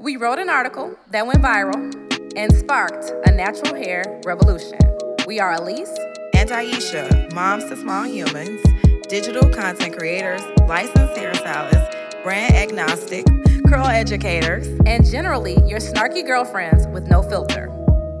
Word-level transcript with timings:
We 0.00 0.16
wrote 0.16 0.38
an 0.38 0.48
article 0.48 0.96
that 1.10 1.26
went 1.26 1.42
viral 1.42 1.92
and 2.36 2.56
sparked 2.56 3.12
a 3.26 3.32
natural 3.32 3.74
hair 3.74 4.04
revolution. 4.24 4.78
We 5.26 5.40
are 5.40 5.54
Elise 5.54 5.92
and 6.34 6.48
Aisha, 6.50 7.32
moms 7.32 7.64
to 7.64 7.76
small 7.76 8.04
humans, 8.04 8.60
digital 9.08 9.50
content 9.50 9.98
creators, 9.98 10.40
licensed 10.68 11.14
hairstylists, 11.14 12.22
brand 12.22 12.54
agnostic, 12.54 13.26
curl 13.66 13.86
educators, 13.86 14.68
and 14.86 15.04
generally 15.04 15.54
your 15.66 15.80
snarky 15.80 16.24
girlfriends 16.24 16.86
with 16.86 17.08
no 17.08 17.20
filter. 17.20 17.68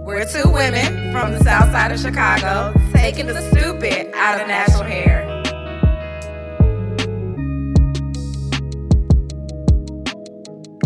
We're 0.04 0.24
two 0.24 0.50
women 0.50 1.12
from 1.12 1.32
the 1.32 1.44
south 1.44 1.70
side 1.70 1.92
of 1.92 2.00
Chicago 2.00 2.74
taking 2.92 3.28
the 3.28 3.40
stupid 3.52 4.10
out 4.14 4.40
of 4.40 4.48
natural 4.48 4.82
hair. 4.82 5.27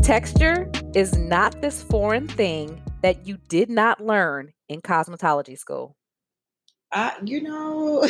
Texture 0.03 0.69
is 0.97 1.17
not 1.17 1.63
this 1.63 1.81
foreign 1.81 2.27
thing 2.27 2.83
that 3.03 3.25
you 3.25 3.39
did 3.49 3.71
not 3.71 4.05
learn 4.05 4.53
in 4.69 4.83
cosmetology 4.83 5.57
school. 5.57 5.95
Uh, 6.91 7.13
you 7.25 7.41
know, 7.41 8.05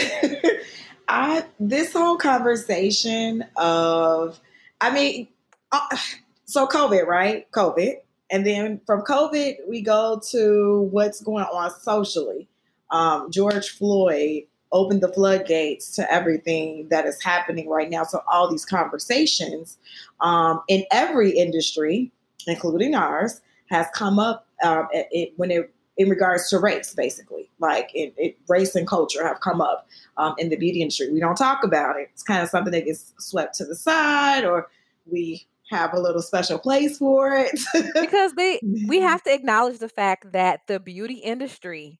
I 1.08 1.44
this 1.60 1.92
whole 1.92 2.16
conversation 2.16 3.44
of, 3.58 4.40
I 4.80 4.90
mean, 4.90 5.28
uh, 5.70 5.98
so 6.46 6.66
COVID, 6.66 7.06
right? 7.06 7.50
COVID, 7.52 7.96
and 8.30 8.46
then 8.46 8.80
from 8.86 9.02
COVID 9.02 9.56
we 9.68 9.82
go 9.82 10.18
to 10.30 10.88
what's 10.90 11.20
going 11.20 11.44
on 11.44 11.70
socially. 11.82 12.48
Um, 12.90 13.30
George 13.30 13.68
Floyd 13.68 14.44
opened 14.72 15.02
the 15.02 15.12
floodgates 15.12 15.94
to 15.96 16.12
everything 16.12 16.88
that 16.90 17.06
is 17.06 17.22
happening 17.22 17.68
right 17.68 17.90
now. 17.90 18.04
So 18.04 18.22
all 18.30 18.50
these 18.50 18.64
conversations 18.64 19.78
um, 20.20 20.62
in 20.68 20.84
every 20.90 21.30
industry, 21.30 22.10
including 22.46 22.94
ours, 22.94 23.40
has 23.70 23.86
come 23.94 24.18
up 24.18 24.46
um, 24.64 24.88
it, 24.92 25.08
it, 25.10 25.32
when 25.36 25.50
it 25.50 25.72
in 25.98 26.08
regards 26.08 26.48
to 26.48 26.58
race, 26.58 26.94
basically, 26.94 27.50
like 27.58 27.90
it, 27.94 28.14
it 28.16 28.38
race 28.48 28.74
and 28.74 28.86
culture 28.86 29.26
have 29.26 29.40
come 29.40 29.60
up 29.60 29.86
um, 30.16 30.34
in 30.38 30.48
the 30.48 30.56
beauty 30.56 30.80
industry. 30.80 31.12
We 31.12 31.20
don't 31.20 31.36
talk 31.36 31.64
about 31.64 31.98
it. 31.98 32.08
It's 32.14 32.22
kind 32.22 32.42
of 32.42 32.48
something 32.48 32.72
that 32.72 32.86
gets 32.86 33.12
swept 33.18 33.56
to 33.56 33.66
the 33.66 33.74
side, 33.74 34.44
or 34.44 34.68
we 35.04 35.46
have 35.70 35.92
a 35.92 36.00
little 36.00 36.22
special 36.22 36.58
place 36.58 36.98
for 36.98 37.32
it 37.34 37.58
because 38.00 38.32
they 38.34 38.60
we 38.86 39.00
have 39.00 39.22
to 39.22 39.32
acknowledge 39.32 39.78
the 39.78 39.88
fact 39.88 40.32
that 40.32 40.60
the 40.66 40.78
beauty 40.78 41.14
industry 41.14 41.98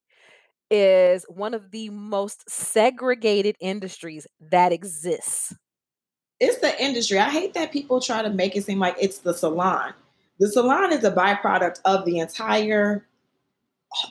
is 0.73 1.25
one 1.29 1.53
of 1.53 1.71
the 1.71 1.91
most 1.91 2.49
segregated 2.49 3.57
industries 3.61 4.27
that 4.41 4.73
exists. 4.73 5.55
It's 6.41 6.59
the 6.59 6.83
industry. 6.83 7.19
I 7.19 7.29
hate 7.29 7.55
that 7.55 7.71
people 7.71 8.01
try 8.01 8.23
to 8.23 8.31
make 8.31 8.57
it 8.57 8.65
seem 8.65 8.79
like 8.79 8.97
it's 8.99 9.19
the 9.19 9.35
salon. 9.35 9.93
The 10.41 10.49
salon 10.49 10.93
is 10.93 11.05
a 11.05 11.13
byproduct 11.13 11.81
of 11.85 12.05
the 12.07 12.19
entire 12.19 13.07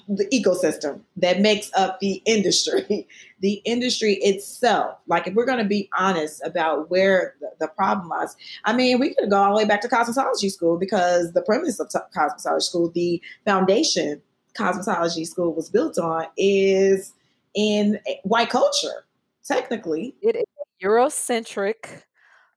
the 0.08 0.28
ecosystem 0.28 1.02
that 1.18 1.42
makes 1.42 1.72
up 1.76 2.00
the 2.00 2.22
industry. 2.26 3.08
the 3.40 3.54
industry 3.66 4.14
itself. 4.22 5.00
Like 5.08 5.26
if 5.26 5.34
we're 5.34 5.48
going 5.48 5.58
to 5.58 5.66
be 5.66 5.90
honest 5.98 6.42
about 6.46 6.92
where 6.92 7.34
the, 7.42 7.50
the, 7.62 7.68
problem 7.68 8.08
lies, 8.10 8.36
I 8.66 8.74
mean, 8.74 9.00
we 9.00 9.16
could 9.16 9.32
go 9.32 9.38
all 9.38 9.50
the 9.50 9.58
way 9.58 9.66
back 9.66 9.82
to 9.82 9.88
cosmetology 9.88 10.52
school 10.52 10.78
because 10.78 11.34
the 11.34 11.42
premise 11.42 11.80
of 11.80 11.90
t- 11.90 11.98
cosmetology 12.16 12.62
school, 12.62 12.92
the 12.92 13.20
foundation 13.44 14.22
cosmetology 14.58 15.26
school 15.26 15.54
was 15.54 15.70
built 15.70 15.98
on 15.98 16.26
is 16.38 17.14
in 17.54 18.00
white 18.24 18.50
culture, 18.50 19.06
technically. 19.44 20.16
It 20.22 20.36
is 20.36 20.46
Eurocentric, 20.84 22.04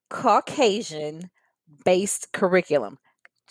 Caucasian 0.08 1.30
based 1.84 2.32
curriculum. 2.32 2.98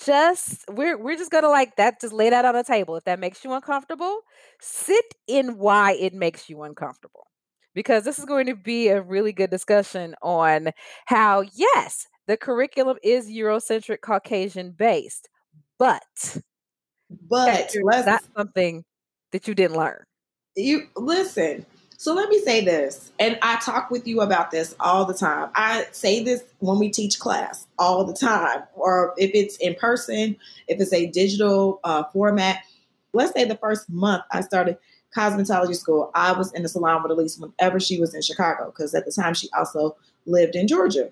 Just 0.04 0.66
we're 0.70 0.98
we're 0.98 1.18
just 1.18 1.32
gonna 1.32 1.50
like 1.50 1.76
that, 1.76 2.02
just 2.02 2.14
lay 2.14 2.30
that 2.30 2.46
on 2.46 2.56
the 2.56 2.64
table. 2.64 2.96
If 2.96 3.04
that 3.04 3.20
makes 3.20 3.44
you 3.44 3.54
uncomfortable, 3.54 4.22
sit 4.60 5.06
in 5.28 5.58
why 5.58 5.94
it 5.94 6.14
makes 6.14 6.50
you 6.50 6.64
uncomfortable. 6.64 7.28
Because 7.76 8.04
this 8.04 8.20
is 8.20 8.26
going 8.26 8.46
to 8.48 8.56
be 8.56 8.90
a 8.90 9.02
really 9.02 9.34
good 9.34 9.50
discussion 9.50 10.16
on 10.22 10.72
how, 11.06 11.44
yes, 11.54 12.08
the 12.28 12.38
curriculum 12.38 12.98
is 13.04 13.28
Eurocentric 13.28 14.02
Caucasian 14.02 14.72
based, 14.72 15.28
but 15.80 16.38
but 17.30 17.74
that's 18.06 18.28
something 18.36 18.84
that 19.32 19.48
you 19.48 19.56
didn't 19.56 19.78
learn. 19.78 20.04
You 20.56 20.88
listen. 20.96 21.66
So 21.98 22.14
let 22.14 22.28
me 22.28 22.40
say 22.40 22.66
this, 22.66 23.12
and 23.18 23.40
I 23.42 23.58
talk 23.62 23.90
with 23.90 24.06
you 24.06 24.20
about 24.20 24.52
this 24.52 24.76
all 24.82 25.06
the 25.06 25.14
time. 25.14 25.50
I 25.56 25.86
say 25.92 26.22
this 26.22 26.44
when 26.60 26.78
we 26.78 26.90
teach 26.90 27.18
class 27.18 27.66
all 27.80 28.04
the 28.04 28.14
time, 28.14 28.64
or 28.76 29.14
if 29.18 29.32
it's 29.34 29.56
in 29.58 29.76
person, 29.76 30.36
if 30.68 30.82
it's 30.82 30.92
a 30.92 31.06
digital 31.08 31.80
uh, 31.84 32.04
format. 32.12 32.60
Let's 33.14 33.32
say 33.32 33.46
the 33.46 33.56
first 33.56 33.90
month 33.90 34.24
I 34.32 34.42
started 34.42 34.78
cosmetology 35.16 35.76
school, 35.76 36.12
I 36.16 36.32
was 36.34 36.52
in 36.54 36.64
the 36.64 36.70
salon 36.70 37.04
with 37.04 37.12
Elise 37.12 37.38
whenever 37.38 37.80
she 37.80 38.00
was 38.00 38.14
in 38.14 38.22
Chicago, 38.22 38.66
because 38.66 38.94
at 38.96 39.06
the 39.06 39.12
time 39.12 39.34
she 39.34 39.50
also 39.56 39.96
lived 40.26 40.56
in 40.56 40.68
Georgia. 40.68 41.10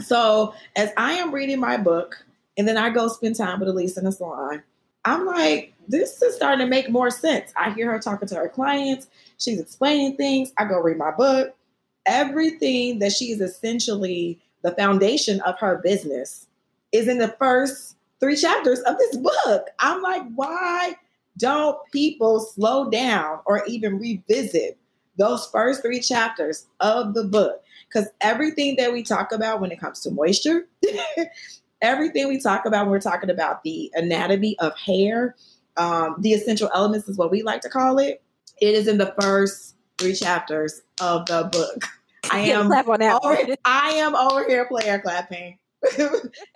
So 0.00 0.54
as 0.76 0.90
I 0.96 1.14
am 1.14 1.34
reading 1.34 1.60
my 1.60 1.76
book, 1.76 2.24
and 2.56 2.66
then 2.66 2.76
I 2.76 2.90
go 2.90 3.08
spend 3.08 3.36
time 3.36 3.60
with 3.60 3.68
Elise 3.68 3.96
in 3.96 4.04
the 4.04 4.12
salon, 4.12 4.62
I'm 5.08 5.24
like, 5.24 5.72
this 5.88 6.20
is 6.20 6.36
starting 6.36 6.66
to 6.66 6.70
make 6.70 6.90
more 6.90 7.10
sense. 7.10 7.50
I 7.56 7.70
hear 7.70 7.90
her 7.90 7.98
talking 7.98 8.28
to 8.28 8.34
her 8.34 8.48
clients. 8.48 9.08
She's 9.38 9.58
explaining 9.58 10.16
things. 10.16 10.52
I 10.58 10.66
go 10.66 10.78
read 10.80 10.98
my 10.98 11.12
book. 11.12 11.56
Everything 12.04 12.98
that 12.98 13.12
she 13.12 13.26
is 13.26 13.40
essentially 13.40 14.38
the 14.62 14.72
foundation 14.72 15.40
of 15.42 15.58
her 15.60 15.80
business 15.82 16.46
is 16.92 17.08
in 17.08 17.16
the 17.16 17.34
first 17.38 17.96
three 18.20 18.36
chapters 18.36 18.80
of 18.80 18.98
this 18.98 19.16
book. 19.16 19.68
I'm 19.78 20.02
like, 20.02 20.22
why 20.34 20.96
don't 21.38 21.78
people 21.90 22.40
slow 22.40 22.90
down 22.90 23.40
or 23.46 23.64
even 23.66 23.98
revisit 23.98 24.76
those 25.16 25.46
first 25.46 25.80
three 25.80 26.00
chapters 26.00 26.66
of 26.80 27.14
the 27.14 27.24
book? 27.24 27.62
Because 27.88 28.08
everything 28.20 28.76
that 28.76 28.92
we 28.92 29.02
talk 29.02 29.32
about 29.32 29.62
when 29.62 29.72
it 29.72 29.80
comes 29.80 30.00
to 30.00 30.10
moisture, 30.10 30.66
everything 31.82 32.28
we 32.28 32.40
talk 32.40 32.66
about 32.66 32.86
when 32.86 32.90
we're 32.90 33.00
talking 33.00 33.30
about 33.30 33.62
the 33.62 33.90
anatomy 33.94 34.58
of 34.58 34.76
hair, 34.76 35.36
um, 35.76 36.16
the 36.20 36.32
essential 36.32 36.70
elements 36.74 37.08
is 37.08 37.16
what 37.16 37.30
we 37.30 37.42
like 37.42 37.60
to 37.62 37.68
call 37.68 37.98
it. 37.98 38.22
It 38.60 38.74
is 38.74 38.88
in 38.88 38.98
the 38.98 39.14
first 39.20 39.76
three 39.98 40.14
chapters 40.14 40.82
of 41.00 41.26
the 41.26 41.48
book. 41.50 41.84
I 42.30 42.40
am 42.40 42.70
over, 42.70 42.98
I 43.64 43.90
am 43.90 44.14
over 44.14 44.46
here 44.46 44.66
player 44.66 44.98
clapping. 44.98 45.58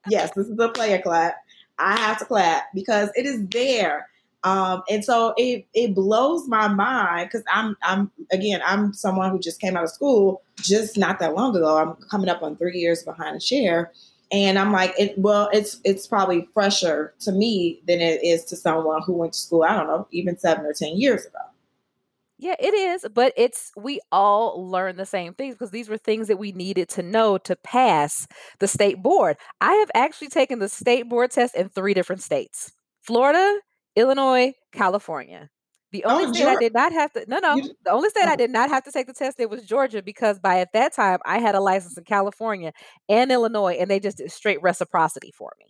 yes, 0.09 0.31
this 0.35 0.47
is 0.47 0.59
a 0.59 0.69
player 0.69 1.01
clap. 1.01 1.37
I 1.79 1.99
have 1.99 2.19
to 2.19 2.25
clap 2.25 2.65
because 2.75 3.11
it 3.15 3.27
is 3.27 3.47
there. 3.49 4.09
Um, 4.45 4.83
and 4.91 5.05
so 5.05 5.35
it 5.37 5.67
it 5.73 5.95
blows 5.95 6.49
my 6.49 6.67
mind 6.67 7.29
because 7.29 7.45
I'm 7.53 7.77
I'm 7.83 8.11
again 8.33 8.61
I'm 8.67 8.93
someone 8.93 9.31
who 9.31 9.39
just 9.39 9.61
came 9.61 9.77
out 9.77 9.85
of 9.85 9.91
school 9.91 10.43
just 10.57 10.99
not 10.99 11.21
that 11.21 11.35
long 11.35 11.55
ago. 11.57 11.79
I'm 11.79 11.95
coming 12.11 12.29
up 12.29 12.43
on 12.43 12.57
three 12.57 12.79
years 12.79 13.05
behind 13.05 13.37
a 13.37 13.41
chair, 13.41 13.93
and 14.33 14.59
I'm 14.59 14.73
like, 14.73 14.95
it, 14.99 15.17
well, 15.19 15.51
it's 15.53 15.79
it's 15.85 16.07
probably 16.07 16.49
fresher 16.55 17.15
to 17.21 17.33
me 17.33 17.83
than 17.87 18.01
it 18.01 18.25
is 18.25 18.45
to 18.47 18.57
someone 18.57 19.03
who 19.03 19.13
went 19.13 19.35
to 19.35 19.39
school. 19.39 19.63
I 19.63 19.77
don't 19.77 19.87
know, 19.87 20.09
even 20.11 20.39
seven 20.39 20.65
or 20.65 20.73
ten 20.73 20.97
years 20.97 21.27
ago. 21.27 21.39
Yeah, 22.39 22.57
it 22.59 22.75
is, 22.75 23.07
but 23.15 23.33
it's 23.37 23.71
we 23.77 24.01
all 24.11 24.69
learn 24.69 24.97
the 24.97 25.07
same 25.07 25.35
things 25.35 25.55
because 25.55 25.71
these 25.71 25.89
were 25.89 25.99
things 25.99 26.27
that 26.27 26.39
we 26.39 26.51
needed 26.51 26.89
to 26.91 27.03
know 27.03 27.39
to 27.39 27.55
pass 27.55 28.27
the 28.59 28.67
state 28.67 29.01
board. 29.01 29.37
I 29.61 29.75
have 29.75 29.91
actually 29.95 30.29
taken 30.29 30.59
the 30.59 30.69
state 30.69 31.09
board 31.09 31.31
test 31.31 31.55
in 31.55 31.69
three 31.69 31.95
different 31.95 32.23
states: 32.23 32.73
Florida, 33.03 33.61
Illinois, 33.95 34.55
California. 34.73 35.51
The 35.93 36.05
only 36.05 36.25
oh, 36.25 36.33
state 36.33 36.47
I 36.47 36.57
did 36.57 36.73
not 36.73 36.93
have 36.93 37.13
to 37.13 37.25
no 37.29 37.39
no 37.39 37.57
the 37.85 37.91
only 37.91 38.09
state 38.09 38.25
oh. 38.27 38.31
I 38.31 38.37
did 38.37 38.51
not 38.51 38.71
have 38.71 38.83
to 38.85 38.93
take 38.93 39.07
the 39.07 39.13
test 39.13 39.39
it 39.39 39.51
was 39.51 39.63
Georgia 39.63 40.03
because 40.03 40.39
by 40.39 40.61
at 40.61 40.73
that 40.73 40.95
time 40.95 41.19
I 41.25 41.39
had 41.39 41.55
a 41.55 41.61
license 41.61 41.99
in 41.99 42.05
California 42.05 42.73
and 43.09 43.31
Illinois 43.31 43.75
and 43.75 43.91
they 43.91 44.01
just 44.01 44.17
did 44.17 44.33
straight 44.33 44.63
reciprocity 44.63 45.33
for 45.37 45.53
me. 45.59 45.67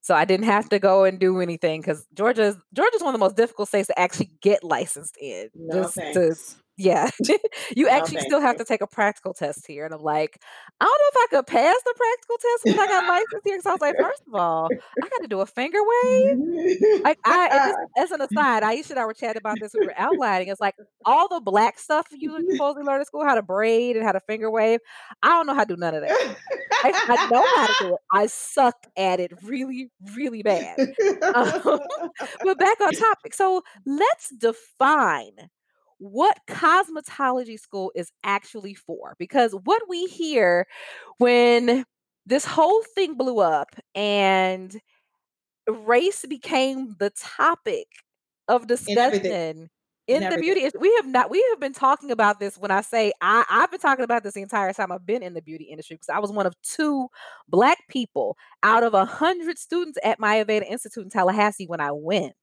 So 0.00 0.14
I 0.14 0.26
didn't 0.26 0.46
have 0.46 0.68
to 0.68 0.78
go 0.78 1.04
and 1.04 1.18
do 1.18 1.40
anything 1.40 1.80
because 1.80 2.06
Georgia's 2.12 2.56
Georgia's 2.74 3.00
one 3.00 3.14
of 3.14 3.20
the 3.20 3.24
most 3.24 3.36
difficult 3.36 3.68
states 3.68 3.86
to 3.86 3.98
actually 3.98 4.32
get 4.42 4.62
licensed 4.62 5.16
in. 5.18 5.48
No, 5.54 5.82
just 5.82 5.94
thanks. 5.94 6.14
to 6.14 6.56
yeah. 6.76 7.10
you 7.76 7.88
actually 7.88 8.20
still 8.20 8.40
have 8.40 8.56
to 8.56 8.64
take 8.64 8.80
a 8.80 8.86
practical 8.86 9.32
test 9.32 9.66
here. 9.66 9.84
And 9.84 9.94
I'm 9.94 10.02
like, 10.02 10.40
I 10.80 10.84
don't 10.84 10.90
know 10.90 11.20
if 11.20 11.24
I 11.24 11.36
could 11.36 11.46
pass 11.46 11.76
the 11.84 11.94
practical 11.96 12.36
test 12.36 12.64
because 12.64 12.80
I 12.80 12.86
got 12.86 13.08
licensed 13.08 13.44
here. 13.44 13.60
So 13.60 13.70
I 13.70 13.72
was 13.74 13.80
like, 13.80 13.96
first 14.00 14.22
of 14.26 14.34
all, 14.34 14.68
I 15.02 15.08
got 15.08 15.22
to 15.22 15.28
do 15.28 15.40
a 15.40 15.46
finger 15.46 15.78
wave. 15.82 16.36
Like, 17.04 17.18
I, 17.24 17.74
as 17.98 18.10
an 18.12 18.20
aside, 18.22 18.62
Aisha 18.62 18.90
and 18.90 18.98
I 18.98 19.04
were 19.04 19.12
chatting 19.12 19.38
about 19.38 19.58
this. 19.60 19.72
We 19.78 19.86
were 19.86 19.94
outlining. 19.98 20.48
It's 20.48 20.60
like 20.60 20.74
all 21.04 21.28
the 21.28 21.40
black 21.40 21.78
stuff 21.78 22.06
you 22.12 22.36
supposedly 22.52 22.84
learn 22.84 23.00
in 23.00 23.04
school, 23.06 23.24
how 23.24 23.34
to 23.34 23.42
braid 23.42 23.96
and 23.96 24.04
how 24.04 24.12
to 24.12 24.20
finger 24.20 24.50
wave. 24.50 24.80
I 25.22 25.28
don't 25.28 25.46
know 25.46 25.54
how 25.54 25.64
to 25.64 25.74
do 25.74 25.80
none 25.80 25.94
of 25.94 26.02
that. 26.02 26.36
I, 26.82 26.92
I 27.08 27.28
know 27.30 27.44
how 27.56 27.66
to 27.66 27.74
do 27.80 27.94
it. 27.94 28.00
I 28.12 28.26
suck 28.26 28.76
at 28.96 29.20
it 29.20 29.32
really, 29.42 29.90
really 30.14 30.42
bad. 30.42 30.78
Um, 31.34 31.80
but 32.42 32.58
back 32.58 32.80
on 32.80 32.92
topic. 32.92 33.34
So 33.34 33.62
let's 33.86 34.30
define 34.30 35.50
what 36.04 36.38
cosmetology 36.48 37.58
school 37.58 37.92
is 37.94 38.10
actually 38.24 38.74
for. 38.74 39.16
Because 39.18 39.54
what 39.64 39.82
we 39.88 40.06
hear 40.06 40.66
when 41.18 41.84
this 42.26 42.44
whole 42.44 42.82
thing 42.94 43.16
blew 43.16 43.40
up 43.40 43.68
and 43.94 44.80
race 45.68 46.24
became 46.28 46.96
the 46.98 47.10
topic 47.10 47.86
of 48.48 48.66
discussion 48.66 49.68
in 50.06 50.28
the 50.28 50.36
beauty 50.38 50.70
we 50.78 50.92
have 50.96 51.06
not 51.06 51.30
we 51.30 51.44
have 51.50 51.60
been 51.60 51.72
talking 51.72 52.10
about 52.10 52.38
this 52.38 52.58
when 52.58 52.70
i 52.70 52.80
say 52.80 53.12
i 53.20 53.44
i've 53.48 53.70
been 53.70 53.80
talking 53.80 54.04
about 54.04 54.22
this 54.22 54.34
the 54.34 54.42
entire 54.42 54.72
time 54.72 54.92
i've 54.92 55.06
been 55.06 55.22
in 55.22 55.34
the 55.34 55.40
beauty 55.40 55.64
industry 55.64 55.96
because 55.96 56.08
i 56.08 56.18
was 56.18 56.30
one 56.30 56.46
of 56.46 56.54
two 56.62 57.08
black 57.48 57.78
people 57.88 58.36
out 58.62 58.82
of 58.82 58.92
a 58.92 59.04
hundred 59.04 59.58
students 59.58 59.98
at 60.04 60.20
my 60.20 60.44
aveda 60.44 60.68
institute 60.68 61.04
in 61.04 61.10
tallahassee 61.10 61.66
when 61.66 61.80
i 61.80 61.90
went. 61.90 62.34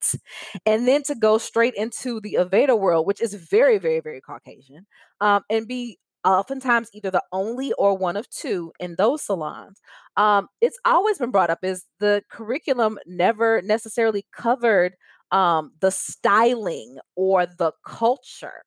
And 0.66 0.88
then 0.88 1.04
to 1.04 1.16
go 1.16 1.38
straight 1.38 1.76
into 1.76 2.20
the 2.20 2.38
aveda 2.40 2.78
world 2.78 3.06
which 3.06 3.22
is 3.22 3.34
very 3.34 3.78
very 3.78 4.00
very 4.00 4.22
caucasian 4.22 4.86
um, 5.20 5.44
and 5.50 5.68
be 5.68 6.00
oftentimes 6.24 6.90
either 6.94 7.10
the 7.10 7.24
only 7.32 7.74
or 7.74 7.98
one 7.98 8.16
of 8.16 8.30
two 8.30 8.72
in 8.80 8.96
those 8.98 9.24
salons 9.24 9.82
um, 10.18 10.48
it's 10.62 10.80
always 10.86 11.18
been 11.18 11.32
brought 11.32 11.50
up 11.50 11.60
is 11.64 11.86
the 12.00 12.22
curriculum 12.30 12.98
never 13.08 13.62
necessarily 13.64 14.26
covered 14.32 14.96
um, 15.32 15.72
the 15.80 15.92
styling 15.92 16.98
or 17.16 17.46
the 17.46 17.72
culture. 17.86 18.64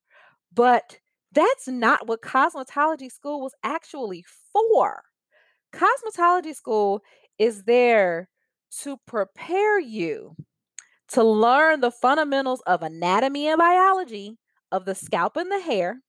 But 0.52 0.98
that's 1.32 1.68
not 1.68 2.06
what 2.06 2.22
cosmetology 2.22 3.10
school 3.10 3.40
was 3.40 3.54
actually 3.62 4.24
for. 4.52 5.02
Cosmetology 5.74 6.54
school 6.54 7.02
is 7.38 7.64
there 7.64 8.28
to 8.82 8.96
prepare 9.06 9.78
you 9.80 10.36
to 11.08 11.22
learn 11.22 11.80
the 11.80 11.90
fundamentals 11.90 12.62
of 12.66 12.82
anatomy 12.82 13.48
and 13.48 13.58
biology 13.58 14.38
of 14.72 14.84
the 14.84 14.94
scalp 14.94 15.36
and 15.36 15.50
the 15.50 15.60
hair, 15.60 16.00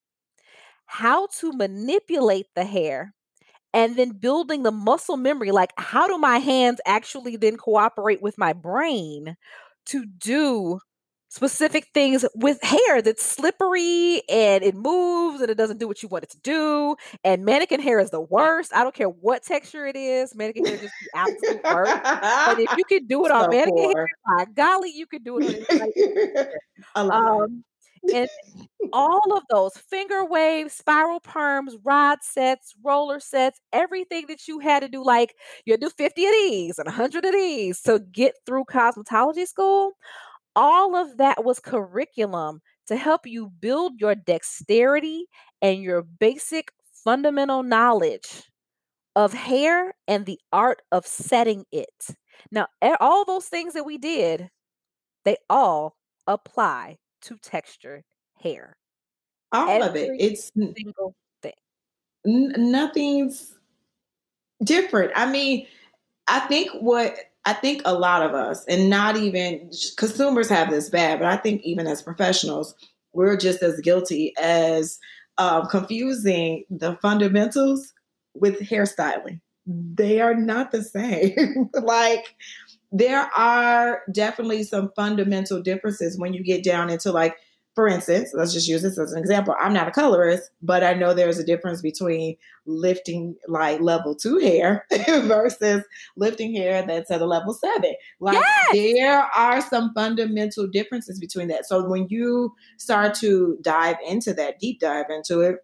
how 0.86 1.26
to 1.38 1.52
manipulate 1.52 2.46
the 2.54 2.64
hair, 2.64 3.14
and 3.72 3.96
then 3.96 4.10
building 4.12 4.62
the 4.62 4.72
muscle 4.72 5.16
memory 5.16 5.50
like 5.50 5.72
how 5.76 6.06
do 6.06 6.16
my 6.18 6.38
hands 6.38 6.80
actually 6.86 7.36
then 7.36 7.56
cooperate 7.56 8.22
with 8.22 8.38
my 8.38 8.52
brain 8.52 9.36
to 9.86 10.06
do 10.06 10.80
specific 11.28 11.88
things 11.92 12.24
with 12.34 12.62
hair 12.62 13.02
that's 13.02 13.24
slippery 13.24 14.22
and 14.30 14.64
it 14.64 14.74
moves 14.74 15.42
and 15.42 15.50
it 15.50 15.56
doesn't 15.56 15.78
do 15.78 15.86
what 15.86 16.02
you 16.02 16.08
want 16.08 16.24
it 16.24 16.30
to 16.30 16.38
do. 16.38 16.96
And 17.24 17.44
mannequin 17.44 17.80
hair 17.80 17.98
is 17.98 18.10
the 18.10 18.20
worst. 18.20 18.74
I 18.74 18.82
don't 18.82 18.94
care 18.94 19.08
what 19.08 19.42
texture 19.42 19.86
it 19.86 19.96
is. 19.96 20.34
Mannequin 20.34 20.64
hair 20.64 20.78
just 20.78 20.94
the 21.02 21.18
absolute 21.18 21.64
worst. 21.64 22.02
But 22.02 22.60
if 22.60 22.76
you 22.78 22.84
can 22.88 23.06
do 23.06 23.24
it 23.26 23.28
so 23.28 23.34
on 23.34 23.50
mannequin 23.50 23.92
poor. 23.92 23.96
hair, 23.96 24.08
my 24.24 24.46
golly, 24.54 24.92
you 24.94 25.06
can 25.06 25.22
do 25.22 25.38
it 25.38 26.52
on 26.94 27.10
um, 27.42 27.64
and 28.12 28.28
all 28.92 29.36
of 29.36 29.42
those 29.50 29.76
finger 29.76 30.24
waves, 30.24 30.74
spiral 30.74 31.20
perms, 31.20 31.74
rod 31.84 32.18
sets, 32.22 32.74
roller 32.84 33.20
sets, 33.20 33.60
everything 33.72 34.26
that 34.28 34.48
you 34.48 34.58
had 34.60 34.80
to 34.80 34.88
do, 34.88 35.04
like 35.04 35.34
you 35.66 35.76
do 35.76 35.90
50 35.90 36.26
of 36.26 36.32
these 36.32 36.78
and 36.78 36.86
100 36.86 37.24
of 37.24 37.32
these 37.32 37.80
to 37.82 38.00
get 38.12 38.34
through 38.46 38.64
cosmetology 38.66 39.46
school, 39.46 39.92
all 40.56 40.96
of 40.96 41.18
that 41.18 41.44
was 41.44 41.60
curriculum 41.60 42.60
to 42.88 42.96
help 42.96 43.26
you 43.26 43.48
build 43.60 43.94
your 44.00 44.14
dexterity 44.14 45.26
and 45.62 45.82
your 45.82 46.02
basic 46.02 46.72
fundamental 47.04 47.62
knowledge 47.62 48.44
of 49.16 49.32
hair 49.32 49.94
and 50.08 50.26
the 50.26 50.38
art 50.52 50.82
of 50.92 51.06
setting 51.06 51.64
it. 51.72 51.88
Now, 52.50 52.68
all 53.00 53.24
those 53.24 53.46
things 53.46 53.74
that 53.74 53.84
we 53.86 53.98
did, 53.98 54.50
they 55.24 55.36
all 55.50 55.96
apply 56.26 56.98
to 57.22 57.36
texture 57.42 58.02
hair. 58.40 58.76
All 59.52 59.82
Every 59.82 59.88
of 59.88 59.96
it. 59.96 60.16
It's 60.20 60.52
single 60.54 61.14
thing. 61.42 61.52
N- 62.26 62.54
nothing's 62.56 63.54
different. 64.62 65.12
I 65.14 65.30
mean, 65.30 65.66
I 66.28 66.40
think 66.40 66.70
what 66.80 67.16
I 67.44 67.52
think 67.52 67.82
a 67.84 67.94
lot 67.94 68.22
of 68.22 68.34
us, 68.34 68.64
and 68.66 68.90
not 68.90 69.16
even 69.16 69.70
consumers 69.96 70.48
have 70.48 70.68
this 70.68 70.90
bad, 70.90 71.20
but 71.20 71.28
I 71.28 71.36
think 71.36 71.62
even 71.62 71.86
as 71.86 72.02
professionals, 72.02 72.74
we're 73.12 73.36
just 73.36 73.62
as 73.62 73.80
guilty 73.80 74.34
as 74.36 74.98
um, 75.38 75.66
confusing 75.66 76.64
the 76.70 76.96
fundamentals 76.96 77.92
with 78.34 78.60
hairstyling. 78.60 79.40
They 79.64 80.20
are 80.20 80.34
not 80.34 80.72
the 80.72 80.82
same. 80.82 81.70
like, 81.82 82.34
there 82.92 83.28
are 83.36 84.02
definitely 84.12 84.62
some 84.62 84.90
fundamental 84.94 85.60
differences 85.60 86.18
when 86.18 86.34
you 86.34 86.42
get 86.42 86.64
down 86.64 86.90
into 86.90 87.12
like 87.12 87.36
for 87.76 87.86
instance, 87.86 88.30
let's 88.32 88.54
just 88.54 88.68
use 88.68 88.80
this 88.80 88.98
as 88.98 89.12
an 89.12 89.18
example. 89.18 89.54
I'm 89.60 89.74
not 89.74 89.86
a 89.86 89.90
colorist, 89.90 90.50
but 90.62 90.82
I 90.82 90.94
know 90.94 91.12
there's 91.12 91.38
a 91.38 91.44
difference 91.44 91.82
between 91.82 92.38
lifting 92.64 93.36
like 93.48 93.82
level 93.82 94.14
two 94.14 94.38
hair 94.38 94.86
versus 95.06 95.84
lifting 96.16 96.54
hair 96.54 96.86
that's 96.86 97.10
at 97.10 97.20
a 97.20 97.26
level 97.26 97.52
seven. 97.52 97.94
Like 98.18 98.38
yes! 98.38 98.72
there 98.72 99.20
are 99.36 99.60
some 99.60 99.92
fundamental 99.94 100.66
differences 100.66 101.20
between 101.20 101.48
that. 101.48 101.66
So 101.66 101.86
when 101.86 102.06
you 102.08 102.54
start 102.78 103.12
to 103.16 103.58
dive 103.60 103.96
into 104.08 104.32
that, 104.32 104.58
deep 104.58 104.80
dive 104.80 105.10
into 105.10 105.42
it, 105.42 105.56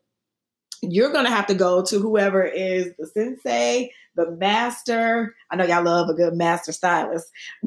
you're 0.82 1.12
going 1.12 1.24
to 1.24 1.30
have 1.30 1.46
to 1.46 1.54
go 1.54 1.82
to 1.84 1.98
whoever 1.98 2.42
is 2.42 2.90
the 2.98 3.06
sensei, 3.06 3.90
the 4.16 4.30
master. 4.32 5.34
I 5.50 5.56
know 5.56 5.64
y'all 5.64 5.84
love 5.84 6.08
a 6.08 6.14
good 6.14 6.34
master 6.34 6.72
stylist, 6.72 7.30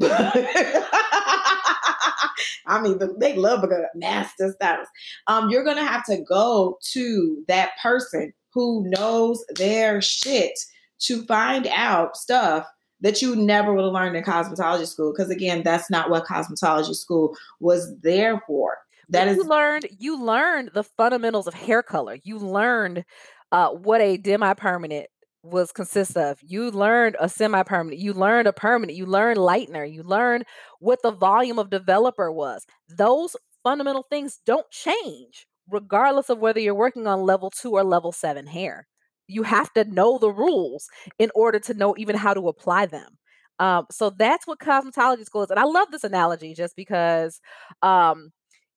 I 2.66 2.80
mean, 2.82 2.98
they 3.18 3.36
love 3.36 3.62
a 3.62 3.68
good 3.68 3.84
master 3.94 4.52
stylist. 4.52 4.90
Um, 5.26 5.50
you're 5.50 5.64
going 5.64 5.76
to 5.76 5.84
have 5.84 6.04
to 6.06 6.18
go 6.28 6.78
to 6.92 7.44
that 7.48 7.70
person 7.82 8.32
who 8.52 8.84
knows 8.88 9.44
their 9.56 10.00
shit 10.00 10.58
to 11.00 11.24
find 11.26 11.68
out 11.68 12.16
stuff 12.16 12.66
that 13.00 13.20
you 13.20 13.36
never 13.36 13.74
would 13.74 13.84
have 13.84 13.92
learned 13.92 14.16
in 14.16 14.24
cosmetology 14.24 14.86
school. 14.86 15.12
Because 15.12 15.30
again, 15.30 15.62
that's 15.62 15.90
not 15.90 16.10
what 16.10 16.24
cosmetology 16.24 16.94
school 16.94 17.36
was 17.60 17.94
there 18.02 18.42
for. 18.46 18.78
That 19.08 19.28
is 19.28 19.36
you 19.36 19.44
learned 19.44 19.88
you 19.98 20.20
learned 20.20 20.70
the 20.74 20.82
fundamentals 20.82 21.46
of 21.46 21.54
hair 21.54 21.82
color. 21.82 22.18
You 22.24 22.38
learned 22.38 23.04
uh, 23.52 23.70
what 23.70 24.00
a 24.00 24.16
demi-permanent 24.16 25.06
was 25.46 25.72
consists 25.72 26.16
of. 26.16 26.38
You 26.42 26.70
learned 26.70 27.16
a 27.20 27.28
semi-permanent, 27.28 28.00
you 28.00 28.12
learned 28.12 28.48
a 28.48 28.52
permanent, 28.52 28.96
you 28.96 29.06
learned 29.06 29.38
lightener, 29.38 29.90
you 29.90 30.02
learned 30.02 30.44
what 30.80 31.02
the 31.02 31.10
volume 31.12 31.58
of 31.58 31.70
developer 31.70 32.30
was. 32.30 32.66
Those 32.88 33.36
fundamental 33.62 34.06
things 34.10 34.40
don't 34.44 34.70
change 34.70 35.46
regardless 35.68 36.30
of 36.30 36.38
whether 36.38 36.60
you're 36.60 36.74
working 36.74 37.06
on 37.06 37.22
level 37.22 37.50
2 37.50 37.72
or 37.72 37.84
level 37.84 38.12
7 38.12 38.46
hair. 38.46 38.86
You 39.28 39.42
have 39.42 39.72
to 39.72 39.84
know 39.84 40.18
the 40.18 40.30
rules 40.30 40.88
in 41.18 41.30
order 41.34 41.58
to 41.60 41.74
know 41.74 41.94
even 41.98 42.16
how 42.16 42.34
to 42.34 42.48
apply 42.48 42.86
them. 42.86 43.18
Um, 43.58 43.86
so 43.90 44.10
that's 44.10 44.46
what 44.46 44.60
cosmetology 44.60 45.24
school 45.24 45.42
is. 45.42 45.50
And 45.50 45.58
I 45.58 45.64
love 45.64 45.88
this 45.90 46.04
analogy 46.04 46.54
just 46.54 46.76
because 46.76 47.40
um, 47.82 48.30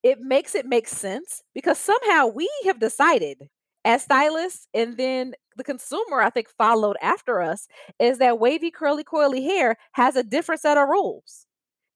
it 0.04 0.20
makes 0.22 0.56
it 0.56 0.66
make 0.66 0.88
sense 0.88 1.44
because 1.54 1.78
somehow 1.78 2.28
we 2.28 2.50
have 2.66 2.80
decided 2.80 3.50
as 3.90 4.04
stylists 4.04 4.68
and 4.76 4.98
then 4.98 5.34
the 5.58 5.64
consumer 5.64 6.22
i 6.22 6.30
think 6.30 6.48
followed 6.48 6.96
after 7.02 7.42
us 7.42 7.68
is 8.00 8.20
that 8.20 8.40
wavy 8.40 8.70
curly 8.70 9.04
coily 9.04 9.44
hair 9.44 9.76
has 9.94 10.16
a 10.16 10.24
different 10.24 10.62
set 10.62 10.78
of 10.78 10.88
rules 10.88 11.48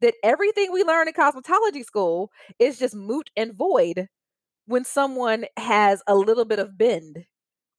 that 0.02 0.16
everything 0.24 0.72
we 0.72 0.84
learn 0.84 1.08
in 1.08 1.14
cosmetology 1.14 1.86
school 1.86 2.32
is 2.60 2.80
just 2.80 2.96
moot 2.96 3.30
and 3.38 3.54
void 3.54 4.08
when 4.66 4.84
someone 4.84 5.46
has 5.58 6.02
a 6.08 6.16
little 6.16 6.46
bit 6.46 6.60
of 6.60 6.78
bend 6.78 7.26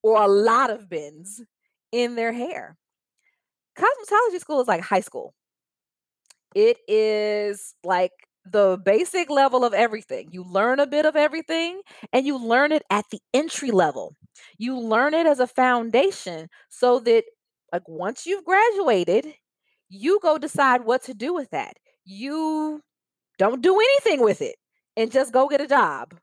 or 0.02 0.23
a 0.23 0.28
lot 0.28 0.71
of 0.71 0.88
bends 0.88 1.42
in 1.92 2.14
their 2.14 2.33
hair. 2.33 2.76
Cosmetology 3.76 4.38
school 4.38 4.61
is 4.61 4.68
like 4.68 4.83
high 4.83 5.00
school. 5.00 5.35
It 6.54 6.78
is 6.87 7.75
like 7.85 8.12
the 8.44 8.78
basic 8.84 9.30
level 9.30 9.64
of 9.64 9.72
everything. 9.74 10.28
You 10.32 10.44
learn 10.44 10.80
a 10.80 10.86
bit 10.86 11.06
of 11.06 11.16
everything 11.16 11.80
and 12.12 12.26
you 12.26 12.38
learn 12.38 12.72
it 12.72 12.82
at 12.90 13.06
the 13.10 13.20
entry 13.32 13.70
level. 13.70 14.14
You 14.58 14.78
learn 14.78 15.14
it 15.14 15.26
as 15.26 15.40
a 15.40 15.46
foundation 15.46 16.48
so 16.68 17.00
that 17.00 17.24
like 17.72 17.88
once 17.88 18.26
you've 18.26 18.44
graduated, 18.44 19.34
you 19.88 20.18
go 20.22 20.38
decide 20.38 20.84
what 20.84 21.02
to 21.04 21.14
do 21.14 21.32
with 21.34 21.50
that. 21.50 21.74
You 22.04 22.82
don't 23.38 23.62
do 23.62 23.78
anything 23.80 24.22
with 24.24 24.42
it 24.42 24.56
and 24.96 25.12
just 25.12 25.32
go 25.32 25.48
get 25.48 25.60
a 25.60 25.66
job. 25.68 26.14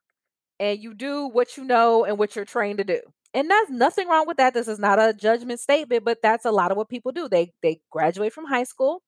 And 0.59 0.79
you 0.81 0.93
do 0.93 1.27
what 1.27 1.57
you 1.57 1.65
know 1.65 2.05
and 2.05 2.17
what 2.17 2.35
you're 2.35 2.45
trained 2.45 2.79
to 2.79 2.83
do. 2.85 3.01
And 3.33 3.49
that's 3.49 3.69
nothing 3.69 4.07
wrong 4.09 4.27
with 4.27 4.37
that. 4.37 4.53
This 4.53 4.67
is 4.67 4.79
not 4.79 4.99
a 4.99 5.13
judgment 5.13 5.59
statement, 5.61 6.03
but 6.03 6.21
that's 6.21 6.45
a 6.45 6.51
lot 6.51 6.71
of 6.71 6.77
what 6.77 6.89
people 6.89 7.13
do. 7.13 7.29
They 7.29 7.53
they 7.63 7.79
graduate 7.89 8.33
from 8.33 8.45
high 8.45 8.63
school 8.65 9.03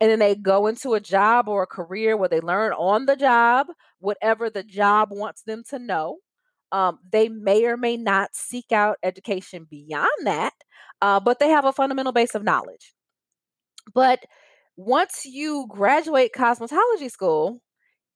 and 0.00 0.10
then 0.10 0.18
they 0.20 0.34
go 0.36 0.66
into 0.68 0.94
a 0.94 1.00
job 1.00 1.48
or 1.48 1.64
a 1.64 1.66
career 1.66 2.16
where 2.16 2.28
they 2.28 2.40
learn 2.40 2.72
on 2.74 3.06
the 3.06 3.16
job 3.16 3.68
whatever 4.00 4.50
the 4.50 4.62
job 4.64 5.10
wants 5.12 5.42
them 5.42 5.64
to 5.70 5.78
know. 5.78 6.18
Um, 6.72 6.98
they 7.12 7.28
may 7.28 7.64
or 7.66 7.76
may 7.76 7.96
not 7.96 8.30
seek 8.34 8.72
out 8.72 8.98
education 9.04 9.66
beyond 9.70 10.08
that, 10.24 10.54
uh, 11.02 11.20
but 11.20 11.38
they 11.40 11.50
have 11.50 11.64
a 11.64 11.72
fundamental 11.72 12.12
base 12.12 12.34
of 12.34 12.44
knowledge. 12.44 12.94
But 13.92 14.24
once 14.76 15.24
you 15.24 15.66
graduate 15.68 16.32
cosmetology 16.34 17.10
school, 17.10 17.60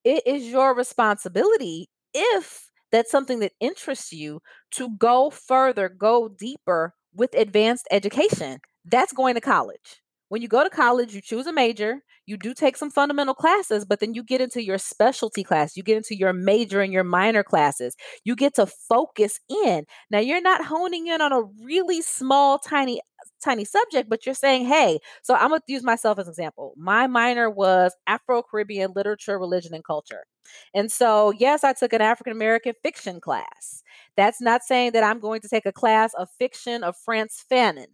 it 0.05 0.27
is 0.27 0.47
your 0.49 0.75
responsibility 0.75 1.89
if 2.15 2.68
that's 2.93 3.11
something 3.11 3.41
that 3.41 3.53
interests 3.61 4.13
you 4.13 4.41
to 4.73 4.91
go 4.97 5.31
further, 5.31 5.89
go 5.89 6.29
deeper 6.29 6.95
with 7.15 7.35
advanced 7.35 7.87
education. 7.91 8.61
That's 8.85 9.13
going 9.13 9.35
to 9.35 9.41
college 9.41 10.03
when 10.29 10.43
you 10.43 10.49
go 10.49 10.63
to 10.63 10.71
college, 10.71 11.15
you 11.15 11.21
choose 11.21 11.47
a 11.47 11.53
major, 11.53 12.03
you 12.27 12.37
do 12.37 12.53
take 12.53 12.77
some 12.77 12.91
fundamental 12.91 13.35
classes, 13.35 13.85
but 13.85 14.01
then 14.01 14.15
you 14.15 14.23
get 14.23 14.41
into 14.41 14.63
your 14.63 14.79
specialty 14.79 15.43
class, 15.43 15.77
you 15.77 15.83
get 15.83 15.97
into 15.97 16.17
your 16.17 16.33
major 16.33 16.81
and 16.81 16.93
your 16.93 17.05
minor 17.05 17.43
classes. 17.43 17.97
You 18.25 18.37
get 18.37 18.55
to 18.57 18.67
focus 18.67 19.41
in. 19.65 19.85
Now, 20.11 20.19
you're 20.19 20.43
not 20.43 20.65
honing 20.65 21.07
in 21.07 21.21
on 21.23 21.33
a 21.33 21.43
really 21.63 22.03
small, 22.03 22.59
tiny 22.59 23.01
tiny 23.43 23.65
subject, 23.65 24.09
but 24.09 24.27
you're 24.27 24.35
saying, 24.35 24.67
hey, 24.67 24.99
so 25.23 25.35
I'm 25.35 25.49
going 25.49 25.61
to 25.67 25.73
use 25.73 25.83
myself 25.83 26.19
as 26.19 26.27
an 26.27 26.33
example. 26.33 26.75
My 26.77 27.07
minor 27.07 27.51
was 27.51 27.95
Afro 28.07 28.43
Caribbean 28.43 28.93
literature, 28.95 29.39
religion, 29.39 29.75
and 29.75 29.85
culture. 29.85 30.25
And 30.75 30.91
so, 30.91 31.33
yes, 31.39 31.65
I 31.65 31.73
took 31.73 31.93
an 31.93 32.01
African 32.01 32.33
American 32.33 32.75
fiction 32.83 33.21
class. 33.21 33.83
That's 34.17 34.41
not 34.41 34.63
saying 34.63 34.93
that 34.93 35.05
I'm 35.05 35.21
going 35.21 35.41
to 35.43 35.49
take 35.49 35.67
a 35.67 35.73
class 35.73 36.15
of 36.15 36.29
fiction 36.39 36.83
of 36.83 36.97
Frantz 36.97 37.45
Fanon. 37.51 37.87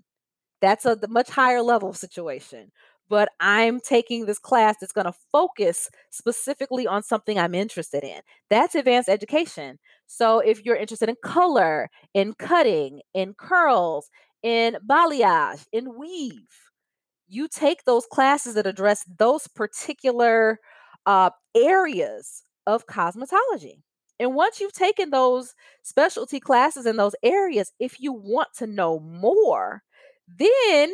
That's 0.61 0.85
a 0.87 0.99
much 1.09 1.31
higher 1.31 1.63
level 1.63 1.93
situation. 1.93 2.73
But 3.11 3.29
I'm 3.39 3.81
taking 3.81 4.25
this 4.25 4.39
class 4.39 4.77
that's 4.81 4.93
going 4.93 5.05
to 5.05 5.15
focus 5.31 5.91
specifically 6.11 6.87
on 6.87 7.03
something 7.03 7.39
I'm 7.39 7.55
interested 7.55 8.03
in. 8.03 8.21
That's 8.49 8.75
advanced 8.75 9.11
education. 9.11 9.79
So 10.07 10.39
if 10.39 10.65
you're 10.65 10.77
interested 10.77 11.11
in 11.11 11.17
color, 11.23 11.91
in 12.15 12.33
cutting, 12.33 13.03
in 13.13 13.35
curls, 13.35 14.09
in 14.43 14.79
balayage, 14.89 15.67
in 15.71 15.99
weave, 15.99 16.49
you 17.29 17.49
take 17.49 17.85
those 17.85 18.07
classes 18.07 18.55
that 18.55 18.67
address 18.67 19.05
those 19.19 19.49
particular 19.49 20.59
uh, 21.05 21.31
areas 21.55 22.43
of 22.67 22.87
cosmetology. 22.87 23.83
And 24.21 24.35
once 24.35 24.61
you've 24.61 24.73
taken 24.73 25.11
those 25.11 25.55
specialty 25.83 26.41
classes 26.41 26.87
in 26.87 26.97
those 26.97 27.17
areas, 27.23 27.73
if 27.81 28.01
you 28.01 28.13
want 28.13 28.49
to 28.59 28.67
know 28.67 29.01
more, 29.01 29.83
then 30.29 30.93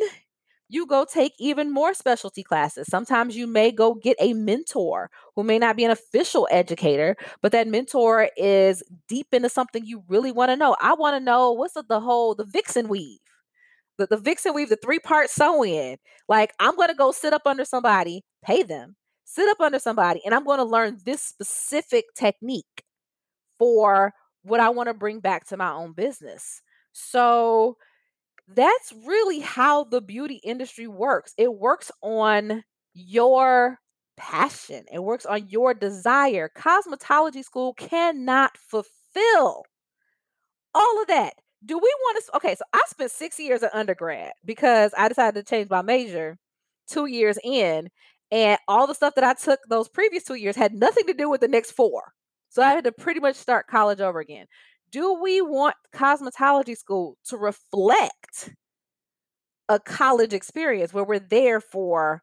you 0.70 0.86
go 0.86 1.04
take 1.04 1.34
even 1.38 1.72
more 1.72 1.92
specialty 1.92 2.42
classes. 2.44 2.86
Sometimes 2.88 3.36
you 3.36 3.46
may 3.46 3.72
go 3.72 3.94
get 3.94 4.16
a 4.20 4.32
mentor 4.34 5.10
who 5.34 5.42
may 5.42 5.58
not 5.58 5.76
be 5.76 5.84
an 5.84 5.90
official 5.90 6.46
educator, 6.50 7.16
but 7.42 7.52
that 7.52 7.66
mentor 7.66 8.30
is 8.36 8.82
deep 9.08 9.26
into 9.32 9.48
something 9.48 9.84
you 9.84 10.04
really 10.08 10.30
want 10.30 10.50
to 10.50 10.56
know. 10.56 10.76
I 10.80 10.94
want 10.94 11.16
to 11.16 11.20
know 11.20 11.50
what's 11.52 11.74
the, 11.74 12.00
whole 12.00 12.36
the 12.36 12.44
vixen 12.44 12.88
weave. 12.88 13.18
The, 13.98 14.06
the 14.06 14.16
vixen 14.16 14.54
weave, 14.54 14.68
the 14.68 14.76
three 14.76 15.00
part 15.00 15.28
sew 15.28 15.64
in. 15.64 15.96
Like, 16.28 16.54
I'm 16.60 16.76
going 16.76 16.88
to 16.88 16.94
go 16.94 17.10
sit 17.10 17.32
up 17.32 17.42
under 17.46 17.64
somebody, 17.64 18.22
pay 18.42 18.62
them, 18.62 18.94
sit 19.32 19.49
up 19.49 19.60
under 19.60 19.78
somebody, 19.78 20.20
and 20.25 20.34
I'm 20.34 20.44
going 20.44 20.58
to 20.58 20.64
learn 20.64 20.99
this 21.04 21.22
specific 21.22 22.06
technique 22.16 22.82
for 23.58 24.12
what 24.42 24.60
I 24.60 24.70
want 24.70 24.88
to 24.88 24.94
bring 24.94 25.20
back 25.20 25.46
to 25.49 25.56
my 25.56 25.72
own 25.72 25.92
business. 25.92 26.62
So, 26.92 27.76
that's 28.49 28.92
really 29.06 29.40
how 29.40 29.84
the 29.84 30.00
beauty 30.00 30.40
industry 30.44 30.87
works. 30.88 31.34
It 31.38 31.54
works 31.54 31.90
on 32.02 32.64
your 32.94 33.78
passion, 34.16 34.84
it 34.92 35.02
works 35.02 35.26
on 35.26 35.49
your 35.49 35.75
desire. 35.75 36.50
Cosmetology 36.56 37.44
school 37.44 37.75
cannot 37.75 38.56
fulfill 38.58 39.64
all 40.75 41.00
of 41.02 41.08
that. 41.08 41.34
Do 41.64 41.76
we 41.76 41.94
want 42.00 42.25
to? 42.25 42.37
Okay, 42.37 42.54
so 42.54 42.64
I 42.72 42.82
spent 42.88 43.10
six 43.10 43.38
years 43.38 43.62
at 43.62 43.75
undergrad 43.75 44.32
because 44.44 44.92
I 44.96 45.08
decided 45.08 45.44
to 45.44 45.50
change 45.50 45.68
my 45.70 45.82
major 45.82 46.38
two 46.88 47.06
years 47.06 47.38
in, 47.44 47.90
and 48.30 48.58
all 48.68 48.87
the 48.87 48.94
stuff 48.94 49.14
that 49.16 49.25
I 49.25 49.34
took 49.34 49.60
those 49.68 49.88
previous 49.88 50.25
two 50.25 50.34
years 50.34 50.56
had 50.56 50.75
nothing 50.75 51.06
to 51.06 51.14
do 51.14 51.28
with 51.28 51.40
the 51.40 51.49
next 51.49 51.72
four. 51.72 52.12
So 52.49 52.62
I 52.62 52.70
had 52.70 52.84
to 52.84 52.92
pretty 52.92 53.20
much 53.20 53.37
start 53.37 53.66
college 53.66 54.00
over 54.00 54.20
again. 54.20 54.46
Do 54.90 55.14
we 55.14 55.40
want 55.40 55.76
cosmetology 55.94 56.76
school 56.76 57.16
to 57.26 57.37
reflect 57.37 58.50
a 59.68 59.78
college 59.78 60.32
experience 60.32 60.92
where 60.92 61.04
we're 61.04 61.20
there 61.20 61.60
for 61.60 62.22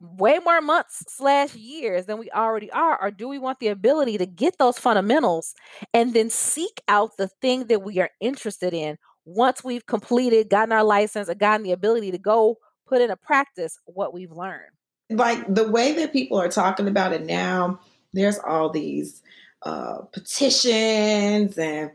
way 0.00 0.38
more 0.44 0.60
months 0.60 1.04
slash 1.08 1.54
years 1.54 2.06
than 2.06 2.18
we 2.18 2.30
already 2.30 2.70
are? 2.70 3.00
Or 3.00 3.10
do 3.10 3.28
we 3.28 3.38
want 3.38 3.58
the 3.58 3.68
ability 3.68 4.18
to 4.18 4.26
get 4.26 4.58
those 4.58 4.78
fundamentals 4.78 5.54
and 5.92 6.14
then 6.14 6.30
seek 6.30 6.80
out 6.88 7.16
the 7.16 7.28
thing 7.40 7.66
that 7.66 7.82
we 7.82 7.98
are 8.00 8.10
interested 8.20 8.72
in 8.72 8.98
once 9.24 9.64
we've 9.64 9.86
completed 9.86 10.50
gotten 10.50 10.72
our 10.72 10.84
license 10.84 11.28
or 11.28 11.34
gotten 11.34 11.64
the 11.64 11.72
ability 11.72 12.10
to 12.12 12.18
go 12.18 12.56
put 12.86 13.00
into 13.00 13.16
practice 13.16 13.78
what 13.86 14.12
we've 14.12 14.32
learned 14.32 14.70
like 15.10 15.42
the 15.52 15.68
way 15.68 15.92
that 15.92 16.12
people 16.12 16.40
are 16.40 16.48
talking 16.48 16.88
about 16.88 17.12
it 17.12 17.24
now 17.24 17.78
there's 18.14 18.38
all 18.38 18.70
these 18.70 19.22
uh, 19.62 19.98
petitions 20.12 21.58
and 21.58 21.90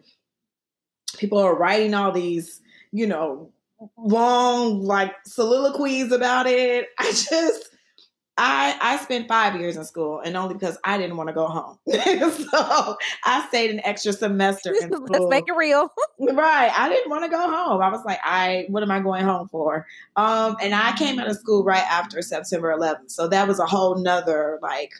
people 1.17 1.37
are 1.37 1.55
writing 1.55 1.93
all 1.93 2.11
these, 2.11 2.61
you 2.91 3.07
know, 3.07 3.51
long 3.97 4.83
like 4.83 5.13
soliloquies 5.25 6.11
about 6.11 6.47
it. 6.47 6.87
I 6.99 7.11
just 7.11 7.68
I 8.39 8.77
I 8.81 8.97
spent 8.97 9.27
five 9.27 9.59
years 9.59 9.75
in 9.75 9.83
school 9.83 10.21
and 10.21 10.37
only 10.37 10.53
because 10.53 10.77
I 10.85 10.97
didn't 10.97 11.17
want 11.17 11.27
to 11.27 11.33
go 11.33 11.47
home. 11.47 11.77
so 11.91 12.97
I 13.25 13.45
stayed 13.49 13.69
an 13.69 13.81
extra 13.83 14.13
semester 14.13 14.73
in 14.73 14.93
school. 14.93 15.07
Let's 15.09 15.25
make 15.27 15.49
it 15.49 15.55
real. 15.55 15.91
right. 16.19 16.71
I 16.75 16.87
didn't 16.87 17.09
want 17.09 17.25
to 17.25 17.29
go 17.29 17.39
home. 17.39 17.81
I 17.81 17.89
was 17.89 18.03
like, 18.05 18.19
I 18.23 18.65
what 18.69 18.81
am 18.81 18.91
I 18.91 19.01
going 19.01 19.25
home 19.25 19.49
for? 19.49 19.85
Um, 20.15 20.55
and 20.61 20.73
I 20.73 20.95
came 20.95 21.19
out 21.19 21.27
of 21.27 21.35
school 21.35 21.65
right 21.65 21.83
after 21.83 22.21
September 22.21 22.73
11th. 22.75 23.11
So 23.11 23.27
that 23.27 23.45
was 23.45 23.59
a 23.59 23.65
whole 23.65 23.95
nother 23.95 24.57
like 24.61 24.93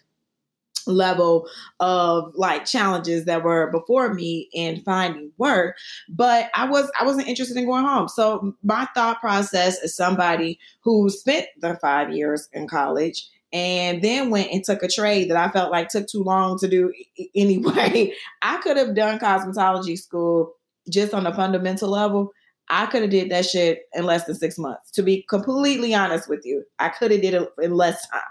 level 0.88 1.48
of 1.79 2.31
like 2.36 2.65
challenges 2.65 3.25
that 3.25 3.43
were 3.43 3.69
before 3.71 4.13
me 4.13 4.50
in 4.53 4.81
finding 4.81 5.31
work 5.38 5.75
but 6.09 6.50
i 6.55 6.65
was 6.67 6.91
i 7.00 7.05
wasn't 7.05 7.27
interested 7.27 7.57
in 7.57 7.65
going 7.65 7.86
home 7.86 8.07
so 8.07 8.55
my 8.63 8.88
thought 8.95 9.19
process 9.19 9.81
is 9.83 9.95
somebody 9.95 10.59
who 10.81 11.09
spent 11.09 11.45
the 11.62 11.75
five 11.81 12.12
years 12.12 12.48
in 12.53 12.67
college 12.67 13.27
and 13.51 14.01
then 14.03 14.29
went 14.29 14.51
and 14.51 14.63
took 14.63 14.83
a 14.83 14.88
trade 14.88 15.29
that 15.29 15.38
I 15.38 15.51
felt 15.51 15.71
like 15.71 15.89
took 15.89 16.07
too 16.07 16.24
long 16.24 16.59
to 16.59 16.67
do 16.67 16.93
anyway. 17.36 18.13
I 18.41 18.57
could 18.57 18.77
have 18.77 18.95
done 18.95 19.19
cosmetology 19.19 19.98
school 19.98 20.53
just 20.89 21.13
on 21.13 21.25
a 21.25 21.33
fundamental 21.33 21.89
level 21.89 22.31
I 22.69 22.85
could 22.85 23.01
have 23.01 23.11
did 23.11 23.31
that 23.31 23.45
shit 23.45 23.81
in 23.93 24.05
less 24.05 24.25
than 24.25 24.35
six 24.35 24.57
months. 24.57 24.91
To 24.91 25.03
be 25.03 25.25
completely 25.29 25.93
honest 25.93 26.29
with 26.29 26.41
you, 26.45 26.63
I 26.79 26.89
could 26.89 27.11
have 27.11 27.21
did 27.21 27.33
it 27.33 27.49
in 27.61 27.73
less 27.73 28.07
time 28.09 28.21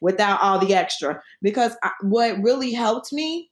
without 0.00 0.40
all 0.40 0.58
the 0.58 0.74
extra. 0.74 1.20
Because 1.42 1.76
I, 1.82 1.90
what 2.02 2.40
really 2.42 2.72
helped 2.72 3.12
me, 3.12 3.50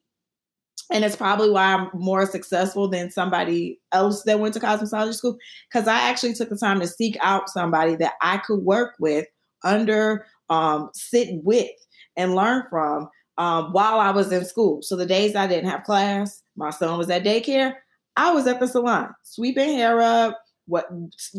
and 0.92 1.04
it's 1.04 1.16
probably 1.16 1.50
why 1.50 1.74
I'm 1.74 1.88
more 1.94 2.26
successful 2.26 2.88
than 2.88 3.10
somebody 3.10 3.80
else 3.90 4.22
that 4.22 4.38
went 4.38 4.54
to 4.54 4.60
cosmetology 4.60 5.14
school, 5.14 5.36
because 5.68 5.88
I 5.88 6.00
actually 6.02 6.34
took 6.34 6.48
the 6.48 6.56
time 6.56 6.78
to 6.80 6.86
seek 6.86 7.16
out 7.22 7.48
somebody 7.48 7.96
that 7.96 8.12
I 8.22 8.38
could 8.38 8.60
work 8.60 8.94
with, 9.00 9.26
under, 9.64 10.26
um, 10.48 10.90
sit 10.94 11.28
with, 11.42 11.70
and 12.16 12.36
learn 12.36 12.64
from 12.70 13.08
um, 13.36 13.72
while 13.72 13.98
I 13.98 14.10
was 14.10 14.30
in 14.30 14.44
school. 14.44 14.80
So 14.82 14.94
the 14.94 15.06
days 15.06 15.34
I 15.34 15.48
didn't 15.48 15.70
have 15.70 15.82
class, 15.82 16.42
my 16.56 16.70
son 16.70 16.96
was 16.96 17.10
at 17.10 17.24
daycare. 17.24 17.74
I 18.16 18.32
was 18.32 18.46
at 18.46 18.60
the 18.60 18.68
salon, 18.68 19.14
sweeping 19.22 19.74
hair 19.74 20.00
up, 20.00 20.38
what 20.66 20.88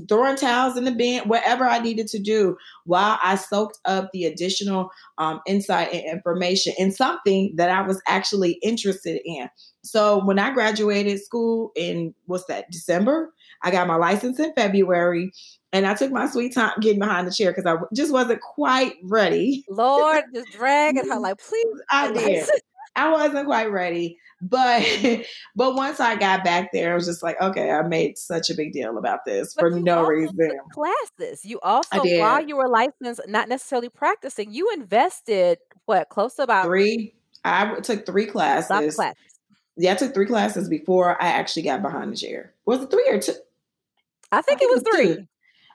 throwing 0.08 0.38
towels 0.38 0.78
in 0.78 0.86
the 0.86 0.92
bin, 0.92 1.28
whatever 1.28 1.66
I 1.66 1.80
needed 1.80 2.08
to 2.08 2.20
do 2.20 2.58
while 2.86 3.20
I 3.22 3.36
soaked 3.36 3.78
up 3.86 4.10
the 4.14 4.26
additional 4.26 4.90
um, 5.18 5.42
insight 5.46 5.94
and 5.94 6.06
information 6.06 6.74
in 6.78 6.92
something 6.92 7.54
that 7.58 7.70
I 7.70 7.82
was 7.86 8.02
actually 8.08 8.54
interested 8.64 9.20
in. 9.26 9.50
So 9.84 10.24
when 10.24 10.40
I 10.40 10.54
graduated 10.54 11.22
school 11.22 11.72
in 11.76 12.14
what's 12.26 12.46
that 12.46 12.72
December, 12.72 13.34
I 13.62 13.72
got 13.72 13.88
my 13.88 13.96
license 13.96 14.40
in 14.40 14.54
February. 14.54 15.32
And 15.74 15.86
I 15.86 15.96
took 15.96 16.12
my 16.12 16.28
sweet 16.28 16.54
time 16.54 16.72
getting 16.80 17.00
behind 17.00 17.28
the 17.28 17.32
chair 17.32 17.52
because 17.52 17.66
I 17.66 17.76
just 17.94 18.12
wasn't 18.12 18.40
quite 18.40 18.94
ready. 19.04 19.66
Lord, 19.70 20.24
just 20.34 20.54
dragging 20.54 21.10
her 21.10 21.20
like, 21.20 21.38
please. 21.50 21.82
I 21.92 22.12
did. 22.14 22.50
I 22.98 23.12
wasn't 23.12 23.46
quite 23.46 23.72
ready. 23.72 24.18
But 24.42 24.84
but 25.56 25.76
once 25.76 26.00
I 26.00 26.16
got 26.16 26.44
back 26.44 26.72
there, 26.74 26.92
I 26.92 26.96
was 26.96 27.06
just 27.06 27.24
like, 27.24 27.40
okay, 27.40 27.72
I 27.72 27.84
made 27.84 28.18
such 28.18 28.50
a 28.50 28.56
big 28.56 28.74
deal 28.74 28.98
about 28.98 29.24
this 29.26 29.54
but 29.54 29.62
for 29.62 29.70
no 29.80 30.06
reason. 30.06 30.52
Classes. 30.72 31.46
You 31.46 31.60
also, 31.62 32.04
while 32.04 32.46
you 32.46 32.58
were 32.58 32.68
licensed, 32.68 33.22
not 33.28 33.48
necessarily 33.48 33.90
practicing, 33.90 34.52
you 34.52 34.70
invested 34.74 35.60
what 35.86 36.10
close 36.10 36.36
to 36.36 36.44
about 36.44 36.66
three. 36.66 37.14
I 37.46 37.80
took 37.80 38.06
three 38.06 38.26
classes. 38.26 38.96
classes. 38.96 39.16
Yeah, 39.78 39.94
I 39.94 39.96
took 39.96 40.14
three 40.14 40.26
classes 40.26 40.68
before 40.68 41.22
I 41.22 41.28
actually 41.28 41.62
got 41.62 41.84
behind 41.84 42.12
the 42.12 42.18
chair. 42.18 42.54
Was 42.66 42.82
it 42.82 42.90
three 42.90 43.08
or 43.10 43.20
two? 43.20 43.34
I 44.32 44.42
think, 44.42 44.60
I 44.60 44.60
think 44.60 44.62
it 44.64 44.70
was, 44.70 44.82
it 44.82 44.86
was 44.86 44.96
three. 44.96 45.16
Two. 45.16 45.28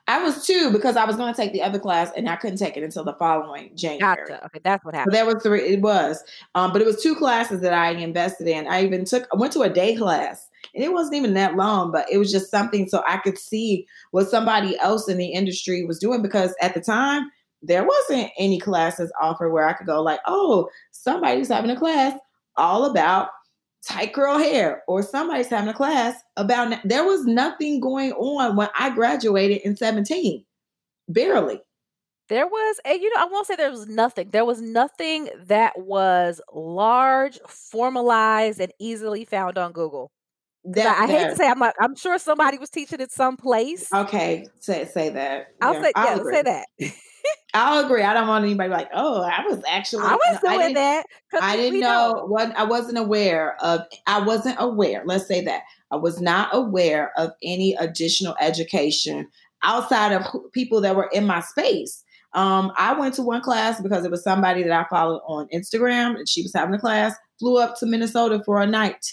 I 0.07 0.21
was 0.21 0.45
two 0.45 0.69
because 0.71 0.97
I 0.97 1.05
was 1.05 1.15
going 1.15 1.33
to 1.33 1.37
take 1.37 1.53
the 1.53 1.61
other 1.61 1.79
class 1.79 2.11
and 2.15 2.27
I 2.29 2.35
couldn't 2.35 2.57
take 2.57 2.75
it 2.75 2.83
until 2.83 3.05
the 3.05 3.13
following 3.13 3.71
January. 3.75 4.17
Gotcha. 4.17 4.45
Okay, 4.45 4.59
that's 4.61 4.83
what 4.83 4.93
happened. 4.93 5.13
So 5.13 5.17
there 5.17 5.25
was 5.25 5.41
three. 5.41 5.61
It 5.61 5.81
was, 5.81 6.21
um, 6.55 6.73
but 6.73 6.81
it 6.81 6.85
was 6.85 7.01
two 7.01 7.15
classes 7.15 7.61
that 7.61 7.73
I 7.73 7.91
invested 7.91 8.47
in. 8.47 8.67
I 8.67 8.83
even 8.83 9.05
took. 9.05 9.27
I 9.33 9.37
went 9.37 9.53
to 9.53 9.61
a 9.61 9.69
day 9.69 9.95
class, 9.95 10.49
and 10.75 10.83
it 10.83 10.91
wasn't 10.91 11.15
even 11.15 11.33
that 11.35 11.55
long, 11.55 11.91
but 11.91 12.05
it 12.11 12.17
was 12.17 12.31
just 12.31 12.51
something 12.51 12.89
so 12.89 13.01
I 13.07 13.17
could 13.17 13.37
see 13.37 13.87
what 14.11 14.29
somebody 14.29 14.77
else 14.79 15.07
in 15.07 15.17
the 15.17 15.27
industry 15.27 15.85
was 15.85 15.99
doing 15.99 16.21
because 16.21 16.53
at 16.61 16.73
the 16.73 16.81
time 16.81 17.29
there 17.61 17.85
wasn't 17.85 18.29
any 18.37 18.59
classes 18.59 19.11
offered 19.21 19.51
where 19.51 19.67
I 19.67 19.73
could 19.73 19.87
go 19.87 20.03
like, 20.03 20.19
oh, 20.27 20.67
somebody's 20.91 21.47
having 21.47 21.71
a 21.71 21.79
class 21.79 22.17
all 22.57 22.85
about 22.85 23.29
tight 23.85 24.13
curl 24.13 24.37
hair 24.37 24.83
or 24.87 25.03
somebody's 25.03 25.49
having 25.49 25.69
a 25.69 25.73
class 25.73 26.15
about 26.37 26.75
there 26.83 27.03
was 27.05 27.25
nothing 27.25 27.79
going 27.79 28.13
on 28.13 28.55
when 28.55 28.69
I 28.77 28.89
graduated 28.89 29.61
in 29.63 29.75
17. 29.75 30.43
Barely. 31.09 31.61
There 32.29 32.47
was 32.47 32.79
a 32.85 32.93
you 32.95 33.13
know, 33.13 33.21
I 33.21 33.25
won't 33.25 33.45
say 33.45 33.55
there 33.55 33.69
was 33.69 33.87
nothing. 33.87 34.29
There 34.31 34.45
was 34.45 34.61
nothing 34.61 35.29
that 35.47 35.73
was 35.77 36.41
large, 36.53 37.37
formalized, 37.47 38.61
and 38.61 38.71
easily 38.79 39.25
found 39.25 39.57
on 39.57 39.73
Google. 39.73 40.09
That, 40.63 40.97
I, 40.97 41.03
I 41.03 41.07
hate 41.07 41.29
to 41.31 41.35
say 41.35 41.49
I'm 41.49 41.59
like, 41.59 41.75
I'm 41.81 41.95
sure 41.97 42.17
somebody 42.17 42.57
was 42.57 42.69
teaching 42.69 43.01
it 43.01 43.11
someplace. 43.11 43.91
okay, 43.93 44.45
say 44.61 44.85
say 44.85 45.09
that. 45.09 45.47
I'll 45.61 45.73
Yeah, 45.73 45.81
say 45.81 45.91
yeah, 45.95 46.03
I'll 46.05 46.17
let's 46.23 46.29
say 46.31 46.41
that. 46.43 46.67
I'll 47.53 47.85
agree. 47.85 48.01
I 48.01 48.13
don't 48.13 48.27
want 48.27 48.45
anybody 48.45 48.69
like, 48.69 48.89
oh, 48.93 49.21
I 49.21 49.43
was 49.45 49.61
actually. 49.67 50.03
I 50.03 50.15
was 50.15 50.39
I 50.43 50.57
doing 50.57 50.73
that 50.73 51.05
I 51.41 51.55
didn't 51.55 51.73
we 51.73 51.79
know 51.81 52.25
what 52.27 52.55
I 52.57 52.63
wasn't 52.63 52.97
aware 52.97 53.55
of. 53.61 53.81
I 54.07 54.21
wasn't 54.21 54.57
aware. 54.59 55.03
Let's 55.05 55.27
say 55.27 55.41
that 55.45 55.63
I 55.91 55.95
was 55.95 56.21
not 56.21 56.49
aware 56.53 57.11
of 57.17 57.31
any 57.43 57.75
additional 57.75 58.35
education 58.39 59.27
outside 59.63 60.11
of 60.11 60.25
people 60.51 60.81
that 60.81 60.95
were 60.95 61.09
in 61.13 61.25
my 61.25 61.41
space. 61.41 62.03
Um, 62.33 62.71
I 62.77 62.93
went 62.93 63.13
to 63.15 63.21
one 63.21 63.41
class 63.41 63.79
because 63.79 64.03
it 64.03 64.11
was 64.11 64.23
somebody 64.23 64.63
that 64.63 64.71
I 64.71 64.89
followed 64.89 65.21
on 65.27 65.47
Instagram, 65.53 66.15
and 66.17 66.27
she 66.27 66.41
was 66.41 66.53
having 66.53 66.73
a 66.73 66.79
class. 66.79 67.13
Flew 67.39 67.59
up 67.59 67.77
to 67.79 67.85
Minnesota 67.85 68.41
for 68.43 68.61
a 68.61 68.65
night, 68.65 69.05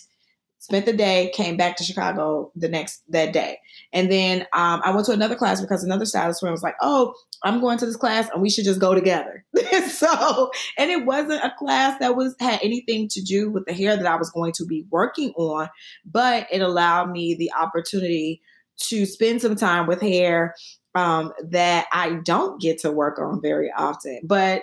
spent 0.60 0.86
the 0.86 0.92
day, 0.92 1.32
came 1.34 1.56
back 1.56 1.76
to 1.76 1.84
Chicago 1.84 2.52
the 2.54 2.68
next 2.68 3.02
that 3.08 3.32
day, 3.32 3.58
and 3.92 4.10
then 4.10 4.42
um, 4.52 4.80
I 4.84 4.92
went 4.92 5.06
to 5.06 5.12
another 5.12 5.34
class 5.34 5.60
because 5.60 5.82
another 5.82 6.06
stylist 6.06 6.40
friend 6.40 6.52
was 6.52 6.62
like, 6.62 6.76
"Oh, 6.80 7.14
I'm 7.42 7.60
going 7.60 7.78
to 7.78 7.86
this 7.86 7.96
class, 7.96 8.28
and 8.32 8.40
we 8.40 8.50
should 8.50 8.64
just 8.64 8.80
go 8.80 8.94
together." 8.94 9.44
so 9.88 10.50
and 10.78 10.90
it 10.90 11.04
wasn't 11.04 11.44
a 11.44 11.52
class 11.58 11.98
that 11.98 12.14
was 12.14 12.36
had 12.38 12.60
anything 12.62 13.08
to 13.08 13.22
do 13.22 13.50
with 13.50 13.64
the 13.66 13.72
hair 13.72 13.96
that 13.96 14.06
I 14.06 14.16
was 14.16 14.30
going 14.30 14.52
to 14.52 14.66
be 14.66 14.86
working 14.90 15.32
on, 15.36 15.68
but 16.04 16.46
it 16.52 16.60
allowed 16.60 17.10
me 17.10 17.34
the 17.34 17.50
opportunity 17.58 18.40
to 18.88 19.04
spend 19.06 19.42
some 19.42 19.56
time 19.56 19.86
with 19.86 20.00
hair 20.00 20.54
um, 20.94 21.32
that 21.50 21.86
I 21.92 22.20
don't 22.24 22.60
get 22.60 22.78
to 22.80 22.90
work 22.90 23.18
on 23.18 23.40
very 23.42 23.70
often. 23.76 24.20
But 24.24 24.62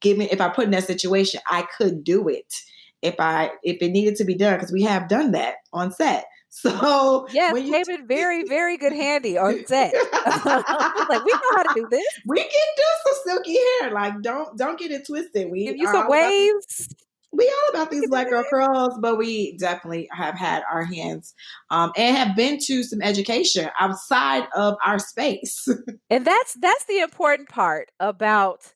given 0.00 0.28
if 0.30 0.40
I 0.40 0.48
put 0.48 0.64
in 0.64 0.70
that 0.72 0.84
situation, 0.84 1.40
I 1.48 1.66
could 1.76 2.04
do 2.04 2.28
it 2.28 2.54
if 3.02 3.16
I 3.18 3.50
if 3.62 3.78
it 3.80 3.90
needed 3.90 4.16
to 4.16 4.24
be 4.24 4.34
done 4.34 4.54
because 4.56 4.72
we 4.72 4.82
have 4.82 5.08
done 5.08 5.32
that 5.32 5.56
on 5.72 5.92
set. 5.92 6.26
So 6.48 7.26
Yes, 7.32 7.52
when 7.52 7.66
you 7.66 7.72
came 7.72 7.84
in 8.00 8.06
very, 8.06 8.42
very 8.48 8.78
good 8.78 8.92
handy 8.94 9.36
on 9.36 9.66
set. 9.66 9.92
Like, 10.24 11.24
we 11.24 11.32
know 11.32 11.50
how 11.54 11.62
to 11.64 11.70
do 11.74 11.86
this. 11.90 12.04
we 12.26 12.38
can 12.38 12.48
do 12.76 12.82
some 13.04 13.14
silky 13.26 13.58
hair. 13.80 13.90
Like 13.92 14.22
don't 14.22 14.56
don't 14.56 14.78
get 14.78 14.90
it 14.90 15.06
twisted. 15.06 15.50
We 15.50 15.66
Give 15.66 15.76
you 15.76 15.86
some 15.86 15.96
about 15.96 16.10
waves. 16.10 16.88
we 17.30 17.44
all 17.46 17.74
about 17.74 17.90
these 17.90 18.08
black 18.08 18.30
girl 18.30 18.42
curls, 18.48 18.94
but 19.02 19.18
we 19.18 19.58
definitely 19.58 20.08
have 20.12 20.34
had 20.38 20.62
our 20.72 20.82
hands 20.84 21.34
um, 21.70 21.92
and 21.94 22.16
have 22.16 22.34
been 22.34 22.58
to 22.60 22.82
some 22.82 23.02
education 23.02 23.68
outside 23.78 24.48
of 24.54 24.76
our 24.86 24.98
space. 24.98 25.68
And 26.08 26.24
that's 26.24 26.54
that's 26.54 26.84
the 26.86 27.00
important 27.00 27.50
part 27.50 27.90
about 28.00 28.72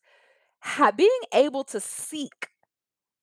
being 0.97 1.21
able 1.33 1.65
to 1.65 1.81
seek 1.81 2.49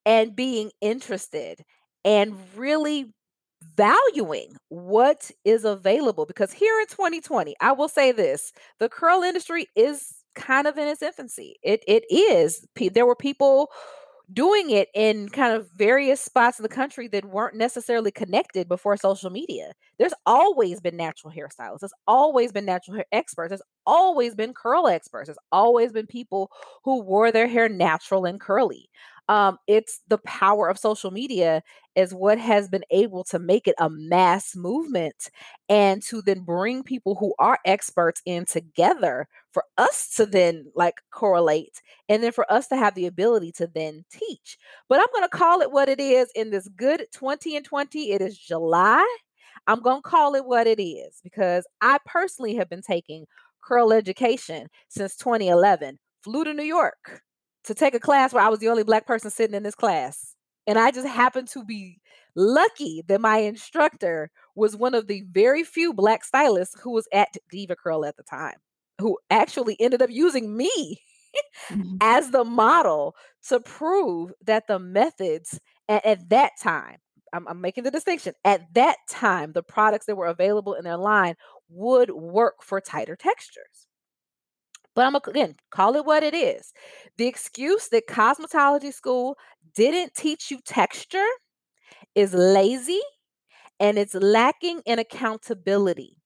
and 0.08 0.36
being 0.36 0.72
interested 0.82 1.62
and 2.06 2.36
really 2.58 3.14
valuing 3.78 4.56
what 4.70 5.32
is 5.46 5.66
available 5.66 6.26
because 6.26 6.54
here 6.54 6.80
in 6.80 6.88
2020 6.88 7.56
I 7.62 7.74
will 7.74 7.90
say 7.90 8.12
this 8.12 8.54
the 8.80 8.90
curl 8.90 9.24
industry 9.24 9.68
is 9.76 10.14
kind 10.36 10.68
of 10.68 10.78
in 10.78 10.88
its 10.88 11.04
infancy 11.04 11.58
it 11.64 11.84
it 11.88 12.04
is 12.12 12.66
there 12.94 13.06
were 13.06 13.16
people 13.16 13.70
doing 14.34 14.72
it 14.72 14.90
in 14.94 15.30
kind 15.30 15.56
of 15.56 15.70
various 15.72 16.22
spots 16.22 16.60
in 16.60 16.64
the 16.64 16.70
country 16.70 17.08
that 17.08 17.26
weren't 17.26 17.56
necessarily 17.56 18.12
connected 18.12 18.68
before 18.68 18.98
social 18.98 19.30
media. 19.30 19.72
There's 20.00 20.14
always 20.26 20.82
been 20.82 20.98
natural 20.98 21.34
hairstylists. 21.34 21.80
There's 21.80 21.94
always 22.08 22.52
been 22.52 22.66
natural 22.66 22.98
hair 22.98 23.06
experts. 23.14 23.50
There's 23.50 23.62
always 23.86 24.36
been 24.36 24.54
curl 24.54 24.88
experts. 24.88 25.28
There's 25.28 25.38
always 25.52 25.94
been 25.94 26.08
people 26.08 26.52
who 26.84 27.02
wore 27.04 27.32
their 27.32 27.48
hair 27.48 27.70
natural 27.70 28.26
and 28.26 28.40
curly. 28.40 28.90
Um, 29.30 29.58
it's 29.68 30.00
the 30.08 30.20
power 30.20 30.70
of 30.70 30.78
social 30.78 31.12
media 31.12 31.62
is 31.96 32.14
what 32.14 32.38
has 32.38 32.70
been 32.70 32.84
able 32.92 33.24
to 33.26 33.40
make 33.40 33.68
it 33.68 33.76
a 33.80 33.90
mass 33.90 34.56
movement 34.56 35.30
and 35.68 36.02
to 36.04 36.22
then 36.22 36.42
bring 36.42 36.84
people 36.84 37.16
who 37.16 37.34
are 37.40 37.60
experts 37.66 38.22
in 38.26 38.46
together 38.46 39.28
for 39.52 39.64
us 39.78 40.10
to 40.16 40.26
then 40.26 40.72
like 40.76 41.02
correlate 41.12 41.82
and 42.08 42.24
then 42.24 42.32
for 42.32 42.50
us 42.52 42.68
to 42.68 42.78
have 42.78 42.96
the 42.96 43.06
ability 43.08 43.52
to 43.54 43.68
then 43.68 44.06
teach. 44.12 44.58
But 44.88 45.00
I'm 45.00 45.08
going 45.14 45.28
to 45.28 45.38
call 45.38 45.62
it 45.62 45.72
what 45.72 45.90
it 45.90 46.00
is 46.00 46.30
in 46.36 46.52
this 46.52 46.68
good 46.70 47.06
20 47.14 47.58
and 47.58 47.66
20. 47.66 48.12
It 48.12 48.22
is 48.22 48.38
July. 48.38 49.06
I'm 49.66 49.82
going 49.82 50.02
to 50.02 50.10
call 50.10 50.36
it 50.36 50.46
what 50.46 50.68
it 50.68 50.82
is 50.82 51.20
because 51.24 51.68
I 51.82 51.98
personally 52.06 52.56
have 52.56 52.70
been 52.70 52.82
taking 52.82 53.26
curl 53.62 53.92
education 53.92 54.68
since 54.88 55.18
2011. 55.18 56.00
Flew 56.24 56.44
to 56.46 56.54
New 56.54 56.64
York 56.64 57.22
to 57.68 57.76
take 57.76 57.94
a 57.94 58.00
class 58.00 58.34
where 58.34 58.44
I 58.44 58.50
was 58.50 58.60
the 58.60 58.70
only 58.70 58.84
black 58.84 59.06
person 59.06 59.30
sitting 59.30 59.56
in 59.56 59.64
this 59.64 59.76
class. 59.76 60.36
And 60.66 60.78
I 60.78 60.92
just 60.92 61.08
happened 61.08 61.48
to 61.50 61.64
be 61.64 62.00
lucky 62.36 63.04
that 63.08 63.22
my 63.22 63.38
instructor 63.38 64.30
was 64.56 64.76
one 64.76 64.94
of 64.94 65.08
the 65.08 65.24
very 65.32 65.64
few 65.64 65.94
black 65.94 66.24
stylists 66.24 66.80
who 66.82 66.92
was 66.92 67.08
at 67.14 67.30
DevaCurl 67.54 68.08
at 68.08 68.18
the 68.18 68.24
time, 68.24 68.56
who 69.00 69.18
actually 69.30 69.78
ended 69.80 70.02
up 70.02 70.10
using 70.10 70.56
me 70.56 71.02
mm-hmm. 71.70 71.98
as 72.02 72.32
the 72.32 72.44
model 72.44 73.16
to 73.50 73.60
prove 73.60 74.34
that 74.46 74.68
the 74.68 74.80
methods 74.80 75.60
at, 75.90 76.06
at 76.06 76.30
that 76.30 76.52
time, 76.62 76.98
I'm, 77.34 77.48
I'm 77.48 77.62
making 77.62 77.84
the 77.84 77.92
distinction, 77.92 78.34
at 78.46 78.74
that 78.74 78.98
time, 79.10 79.52
the 79.52 79.64
products 79.64 80.06
that 80.06 80.16
were 80.16 80.28
available 80.28 80.74
in 80.74 80.84
their 80.84 80.98
line 80.98 81.36
would 81.70 82.12
work 82.12 82.62
for 82.62 82.80
tighter 82.80 83.16
textures. 83.16 83.87
But 84.98 85.08
I'm 85.08 85.16
again 85.16 85.56
call 85.72 85.96
it 85.98 86.06
what 86.06 86.24
it 86.24 86.36
is. 86.36 86.74
The 87.20 87.28
excuse 87.28 87.90
that 87.90 88.08
cosmetology 88.10 88.94
school 88.94 89.38
didn't 89.76 90.16
teach 90.16 90.52
you 90.52 90.60
texture 90.66 91.28
is 92.16 92.34
lazy 92.34 93.02
and 93.80 93.98
it's 93.98 94.16
lacking 94.16 94.82
in 94.86 95.00
accountability. 95.00 96.18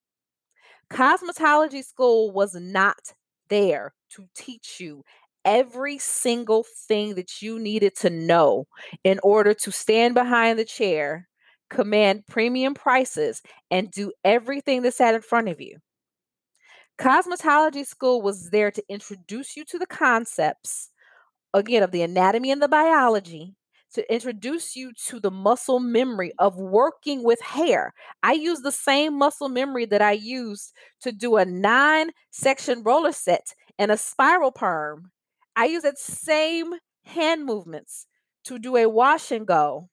Cosmetology 0.92 1.84
school 1.84 2.32
was 2.32 2.54
not 2.56 3.14
there 3.50 3.94
to 4.12 4.28
teach 4.36 4.80
you 4.80 5.04
every 5.46 5.98
single 5.98 6.66
thing 6.88 7.16
that 7.16 7.42
you 7.42 7.60
needed 7.60 7.96
to 7.98 8.10
know 8.10 8.66
in 9.04 9.20
order 9.24 9.54
to 9.56 9.72
stand 9.72 10.14
behind 10.14 10.60
the 10.60 10.66
chair, 10.66 11.28
command 11.70 12.26
premium 12.28 12.74
prices, 12.74 13.42
and 13.72 13.90
do 13.92 14.12
everything 14.24 14.84
that 14.84 14.94
sat 14.94 15.16
in 15.16 15.22
front 15.22 15.50
of 15.50 15.60
you. 15.62 15.78
Cosmetology 17.02 17.84
school 17.84 18.22
was 18.22 18.52
there 18.52 18.70
to 18.70 18.84
introduce 18.88 19.58
you 19.58 19.66
to 19.66 19.80
the 19.80 19.88
concepts, 19.88 20.92
again, 21.52 21.82
of 21.82 21.90
the 21.90 22.04
anatomy 22.04 22.52
and 22.52 22.62
the 22.62 22.68
biology, 22.68 23.56
to 23.96 24.14
introduce 24.14 24.76
you 24.76 24.94
to 25.08 25.20
the 25.20 25.32
muscle 25.32 25.80
memory 25.80 26.32
of 26.38 26.58
working 26.58 27.24
with 27.24 27.42
hair. 27.42 27.96
I 28.22 28.34
use 28.34 28.60
the 28.60 28.72
same 28.72 29.18
muscle 29.18 29.50
memory 29.50 29.86
that 29.88 30.04
I 30.04 30.12
used 30.12 30.74
to 31.02 31.12
do 31.12 31.38
a 31.38 31.44
nine 31.44 32.12
section 32.30 32.84
roller 32.84 33.14
set 33.14 33.56
and 33.80 33.92
a 33.92 33.98
spiral 33.98 34.52
perm. 34.52 35.10
I 35.56 35.66
use 35.66 35.82
that 35.82 35.98
same 35.98 36.72
hand 37.04 37.46
movements 37.46 38.06
to 38.44 38.60
do 38.60 38.78
a 38.78 38.88
wash 38.88 39.32
and 39.32 39.48
go 39.48 39.90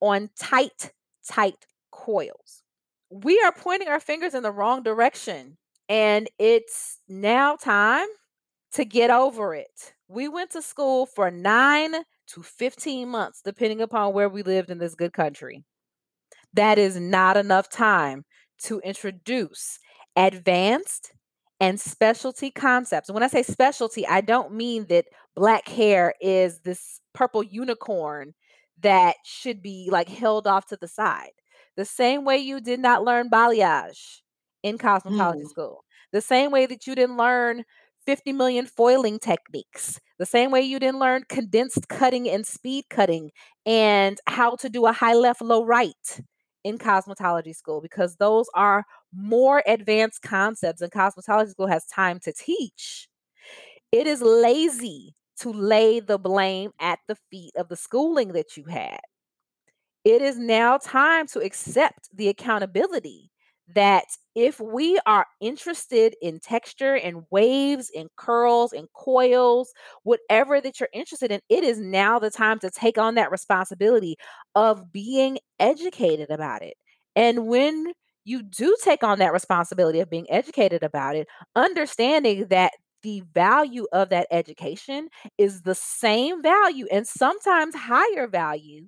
on 0.00 0.30
tight, 0.36 0.92
tight 1.24 1.66
coils. 1.92 2.64
We 3.10 3.40
are 3.44 3.52
pointing 3.52 3.86
our 3.86 4.00
fingers 4.00 4.34
in 4.34 4.42
the 4.42 4.50
wrong 4.50 4.82
direction, 4.82 5.56
and 5.88 6.28
it's 6.38 6.98
now 7.08 7.56
time 7.56 8.06
to 8.72 8.84
get 8.84 9.10
over 9.10 9.54
it. 9.54 9.94
We 10.08 10.28
went 10.28 10.50
to 10.50 10.62
school 10.62 11.06
for 11.06 11.30
nine 11.30 11.94
to 12.28 12.42
15 12.42 13.08
months, 13.08 13.40
depending 13.44 13.80
upon 13.80 14.12
where 14.12 14.28
we 14.28 14.42
lived 14.42 14.70
in 14.70 14.78
this 14.78 14.94
good 14.94 15.12
country. 15.12 15.64
That 16.52 16.78
is 16.78 16.98
not 16.98 17.36
enough 17.36 17.68
time 17.68 18.24
to 18.64 18.80
introduce 18.80 19.78
advanced 20.16 21.12
and 21.60 21.80
specialty 21.80 22.50
concepts. 22.50 23.10
When 23.10 23.22
I 23.22 23.28
say 23.28 23.42
specialty, 23.42 24.06
I 24.06 24.20
don't 24.20 24.52
mean 24.52 24.86
that 24.88 25.06
black 25.34 25.68
hair 25.68 26.14
is 26.20 26.60
this 26.60 27.00
purple 27.14 27.42
unicorn 27.42 28.34
that 28.80 29.16
should 29.24 29.62
be 29.62 29.88
like 29.90 30.08
held 30.08 30.46
off 30.46 30.66
to 30.66 30.76
the 30.76 30.88
side. 30.88 31.30
The 31.76 31.84
same 31.84 32.24
way 32.24 32.38
you 32.38 32.60
did 32.60 32.80
not 32.80 33.04
learn 33.04 33.30
balayage 33.30 34.20
in 34.62 34.78
cosmetology 34.78 35.44
Mm. 35.44 35.48
school, 35.48 35.84
the 36.12 36.20
same 36.20 36.50
way 36.50 36.66
that 36.66 36.86
you 36.86 36.94
didn't 36.94 37.16
learn 37.16 37.64
50 38.06 38.32
million 38.32 38.66
foiling 38.66 39.18
techniques, 39.18 40.00
the 40.18 40.26
same 40.26 40.50
way 40.50 40.62
you 40.62 40.78
didn't 40.78 40.98
learn 41.00 41.24
condensed 41.28 41.88
cutting 41.88 42.28
and 42.28 42.46
speed 42.46 42.84
cutting 42.90 43.30
and 43.66 44.18
how 44.26 44.56
to 44.56 44.68
do 44.68 44.86
a 44.86 44.92
high 44.92 45.14
left, 45.14 45.42
low 45.42 45.64
right 45.64 46.20
in 46.64 46.78
cosmetology 46.78 47.54
school, 47.54 47.80
because 47.80 48.16
those 48.16 48.46
are 48.54 48.84
more 49.12 49.62
advanced 49.66 50.22
concepts 50.22 50.80
and 50.82 50.92
cosmetology 50.92 51.50
school 51.50 51.66
has 51.66 51.86
time 51.86 52.18
to 52.20 52.32
teach. 52.32 53.08
It 53.92 54.06
is 54.06 54.22
lazy 54.22 55.14
to 55.40 55.50
lay 55.52 56.00
the 56.00 56.18
blame 56.18 56.72
at 56.80 57.00
the 57.08 57.16
feet 57.30 57.52
of 57.56 57.68
the 57.68 57.76
schooling 57.76 58.28
that 58.32 58.56
you 58.56 58.64
had. 58.64 59.00
It 60.04 60.22
is 60.22 60.38
now 60.38 60.78
time 60.78 61.26
to 61.28 61.40
accept 61.40 62.08
the 62.14 62.28
accountability 62.28 63.30
that 63.74 64.04
if 64.34 64.60
we 64.60 64.98
are 65.06 65.26
interested 65.40 66.14
in 66.22 66.40
texture 66.40 66.94
and 66.96 67.24
waves 67.30 67.90
and 67.96 68.08
curls 68.16 68.72
and 68.72 68.88
coils, 68.94 69.72
whatever 70.04 70.60
that 70.60 70.80
you're 70.80 70.88
interested 70.92 71.30
in, 71.30 71.40
it 71.48 71.64
is 71.64 71.78
now 71.78 72.18
the 72.18 72.30
time 72.30 72.58
to 72.60 72.70
take 72.70 72.98
on 72.98 73.14
that 73.16 73.30
responsibility 73.30 74.16
of 74.54 74.92
being 74.92 75.38
educated 75.58 76.30
about 76.30 76.62
it. 76.62 76.74
And 77.16 77.46
when 77.46 77.92
you 78.24 78.42
do 78.42 78.76
take 78.84 79.02
on 79.02 79.18
that 79.18 79.32
responsibility 79.32 80.00
of 80.00 80.10
being 80.10 80.26
educated 80.30 80.82
about 80.82 81.16
it, 81.16 81.26
understanding 81.56 82.46
that 82.48 82.72
the 83.02 83.22
value 83.34 83.86
of 83.92 84.08
that 84.10 84.26
education 84.30 85.08
is 85.38 85.62
the 85.62 85.74
same 85.74 86.42
value 86.42 86.86
and 86.90 87.06
sometimes 87.06 87.74
higher 87.74 88.26
value 88.26 88.86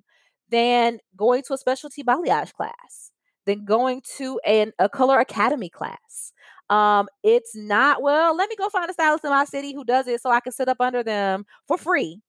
than 0.49 0.99
going 1.15 1.43
to 1.43 1.53
a 1.53 1.57
specialty 1.57 2.03
balayage 2.03 2.53
class, 2.53 3.10
than 3.45 3.65
going 3.65 4.01
to 4.17 4.39
an, 4.45 4.71
a 4.79 4.89
color 4.89 5.19
academy 5.19 5.69
class. 5.69 6.33
Um, 6.69 7.07
it's 7.23 7.55
not, 7.55 8.01
well, 8.01 8.35
let 8.35 8.49
me 8.49 8.55
go 8.55 8.69
find 8.69 8.89
a 8.89 8.93
stylist 8.93 9.25
in 9.25 9.29
my 9.29 9.45
city 9.45 9.73
who 9.73 9.83
does 9.83 10.07
it 10.07 10.21
so 10.21 10.31
I 10.31 10.39
can 10.39 10.53
sit 10.53 10.69
up 10.69 10.79
under 10.79 11.03
them 11.03 11.45
for 11.67 11.77
free 11.77 12.21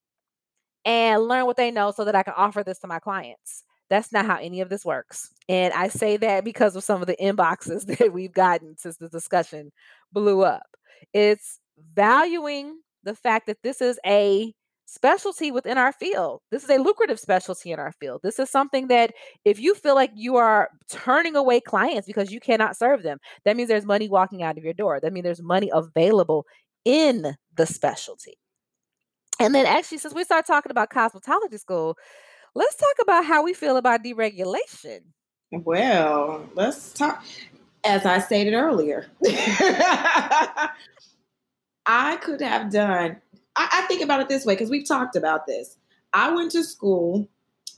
and 0.85 1.23
learn 1.23 1.47
what 1.47 1.57
they 1.57 1.71
know 1.71 1.93
so 1.93 2.05
that 2.05 2.17
I 2.17 2.23
can 2.23 2.35
offer 2.37 2.65
this 2.65 2.81
to 2.81 2.89
my 2.89 2.99
clients. 2.99 3.63
That's 3.89 4.13
not 4.13 4.27
how 4.27 4.37
any 4.37 4.61
of 4.61 4.69
this 4.69 4.85
works. 4.85 5.31
And 5.49 5.73
I 5.75 5.89
say 5.89 6.17
that 6.17 6.45
because 6.45 6.75
of 6.75 6.83
some 6.83 7.01
of 7.03 7.07
the 7.07 7.17
inboxes 7.21 7.87
that 7.99 8.13
we've 8.13 8.33
gotten 8.33 8.77
since 8.77 8.97
the 8.97 9.09
discussion 9.09 9.71
blew 10.13 10.43
up. 10.43 10.67
It's 11.13 11.61
valuing 11.95 12.79
the 13.05 13.15
fact 13.15 13.47
that 13.47 13.63
this 13.63 13.81
is 13.81 13.99
a 14.07 14.53
specialty 14.93 15.51
within 15.51 15.79
our 15.79 15.93
field. 15.93 16.43
This 16.51 16.63
is 16.63 16.71
a 16.71 16.77
lucrative 16.77 17.19
specialty 17.19 17.73
in 17.73 17.79
our 17.79 17.93
field. 17.93 18.21
This 18.23 18.39
is 18.39 18.51
something 18.51 18.89
that 18.89 19.15
if 19.45 19.59
you 19.59 19.75
feel 19.75 19.95
like 19.95 20.11
you 20.15 20.37
are 20.37 20.69
turning 20.91 21.35
away 21.35 21.61
clients 21.61 22.07
because 22.07 22.31
you 22.31 22.41
cannot 22.41 22.77
serve 22.77 23.03
them, 23.03 23.19
that 23.45 23.57
means 23.57 23.69
there's 23.69 23.87
money 23.87 24.09
walking 24.09 24.43
out 24.43 24.59
of 24.59 24.65
your 24.65 24.75
door. 24.75 25.01
That 25.01 25.15
means 25.15 25.25
there's 25.25 25.43
money 25.43 25.71
available 25.73 26.45
in 26.85 27.37
the 27.57 27.65
specialty. 27.65 28.35
And 29.41 29.55
then 29.55 29.65
actually, 29.65 29.99
since 29.99 30.13
we 30.15 30.25
started 30.25 30.47
talking 30.47 30.71
about 30.71 30.91
cosmetology 30.91 31.59
school, 31.59 31.97
let's 32.55 32.77
talk 32.77 32.97
about 33.01 33.25
how 33.25 33.43
we 33.43 33.55
feel 33.55 33.79
about 33.79 34.05
deregulation. 34.05 35.01
Well, 35.53 36.49
let's 36.55 36.93
talk. 36.93 37.25
As 37.85 38.07
I 38.07 38.21
stated 38.21 38.55
earlier, 38.55 39.07
I 41.85 42.17
could 42.21 42.41
have 42.41 42.71
done, 42.71 43.17
I, 43.57 43.69
I 43.73 43.87
think 43.87 44.03
about 44.03 44.21
it 44.21 44.29
this 44.29 44.45
way 44.45 44.55
because 44.55 44.71
we've 44.71 44.87
talked 44.87 45.17
about 45.17 45.47
this. 45.47 45.77
I 46.13 46.31
went 46.35 46.51
to 46.53 46.63
school, 46.65 47.29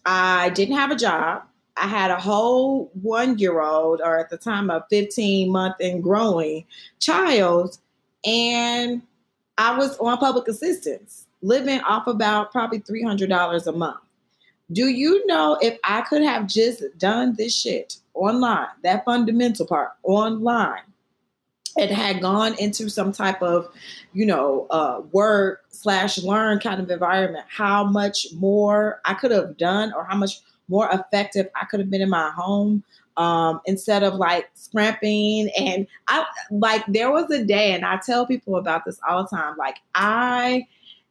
I 0.06 0.50
didn't 0.50 0.76
have 0.76 0.90
a 0.90 0.96
job. 0.96 1.42
I 1.76 1.88
had 1.88 2.10
a 2.10 2.20
whole 2.20 2.90
one 3.02 3.38
year 3.38 3.60
old, 3.60 4.00
or 4.02 4.18
at 4.18 4.30
the 4.30 4.36
time, 4.36 4.70
a 4.70 4.86
15 4.90 5.50
month 5.50 5.76
and 5.80 6.02
growing 6.02 6.64
child, 7.00 7.78
and 8.24 9.02
I 9.58 9.76
was 9.76 9.96
on 9.98 10.18
public 10.18 10.48
assistance, 10.48 11.26
living 11.42 11.80
off 11.80 12.06
about 12.06 12.52
probably 12.52 12.80
$300 12.80 13.66
a 13.66 13.72
month. 13.72 14.00
Do 14.72 14.88
you 14.88 15.26
know 15.26 15.58
if 15.60 15.78
I 15.84 16.02
could 16.02 16.22
have 16.22 16.46
just 16.46 16.82
done 16.98 17.34
this 17.36 17.54
shit 17.54 17.96
online, 18.14 18.68
that 18.82 19.04
fundamental 19.04 19.66
part 19.66 19.90
online, 20.02 20.82
and 21.76 21.90
had 21.90 22.20
gone 22.20 22.54
into 22.58 22.88
some 22.88 23.12
type 23.12 23.42
of, 23.42 23.68
you 24.12 24.26
know, 24.26 24.66
uh, 24.70 25.02
work 25.12 25.64
slash 25.70 26.18
learn 26.18 26.60
kind 26.60 26.80
of 26.80 26.90
environment, 26.90 27.44
how 27.48 27.84
much 27.84 28.26
more 28.34 29.00
I 29.04 29.14
could 29.14 29.30
have 29.30 29.56
done 29.56 29.92
or 29.94 30.04
how 30.04 30.16
much 30.16 30.40
more 30.68 30.88
effective 30.90 31.48
I 31.60 31.64
could 31.66 31.80
have 31.80 31.90
been 31.90 32.02
in 32.02 32.10
my 32.10 32.30
home 32.30 32.84
um, 33.16 33.60
instead 33.66 34.02
of 34.02 34.14
like 34.14 34.50
scrapping. 34.54 35.50
And 35.58 35.86
I 36.08 36.24
like 36.50 36.84
there 36.88 37.10
was 37.10 37.30
a 37.30 37.44
day, 37.44 37.72
and 37.72 37.84
I 37.84 38.00
tell 38.04 38.26
people 38.26 38.56
about 38.56 38.84
this 38.84 38.98
all 39.08 39.22
the 39.22 39.36
time. 39.36 39.56
Like 39.56 39.78
I 39.94 40.66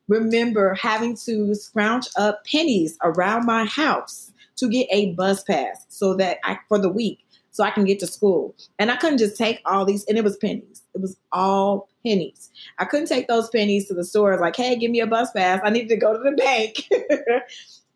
remember 0.08 0.74
having 0.74 1.16
to 1.26 1.56
scrounge 1.56 2.08
up 2.18 2.46
pennies 2.46 2.98
around 3.04 3.46
my 3.46 3.66
house 3.66 4.32
to 4.58 4.68
get 4.68 4.88
a 4.92 5.12
bus 5.14 5.44
pass 5.44 5.86
so 5.90 6.14
that 6.16 6.38
I 6.44 6.60
for 6.68 6.78
the 6.78 6.90
week 6.90 7.20
so 7.54 7.64
I 7.64 7.70
can 7.70 7.86
get 7.86 8.00
to 8.00 8.08
school. 8.08 8.56
And 8.80 8.92
I 8.92 8.98
couldn't 8.98 9.20
just 9.20 9.38
take 9.38 9.62
all 9.66 9.86
these, 9.86 10.04
and 10.06 10.18
it 10.18 10.24
was 10.24 10.36
pennies. 10.38 10.82
It 10.94 11.02
was 11.02 11.16
all 11.32 11.88
pennies. 12.06 12.50
I 12.80 12.86
couldn't 12.86 13.08
take 13.08 13.28
those 13.28 13.50
pennies 13.50 13.88
to 13.88 13.94
the 13.94 14.04
store 14.04 14.38
like, 14.38 14.56
hey, 14.56 14.76
give 14.76 14.92
me 14.92 15.00
a 15.00 15.08
bus 15.08 15.32
pass. 15.32 15.62
I 15.64 15.70
need 15.70 15.88
to 15.90 15.96
go 15.96 16.14
to 16.14 16.20
the 16.20 16.36
bank 16.36 16.90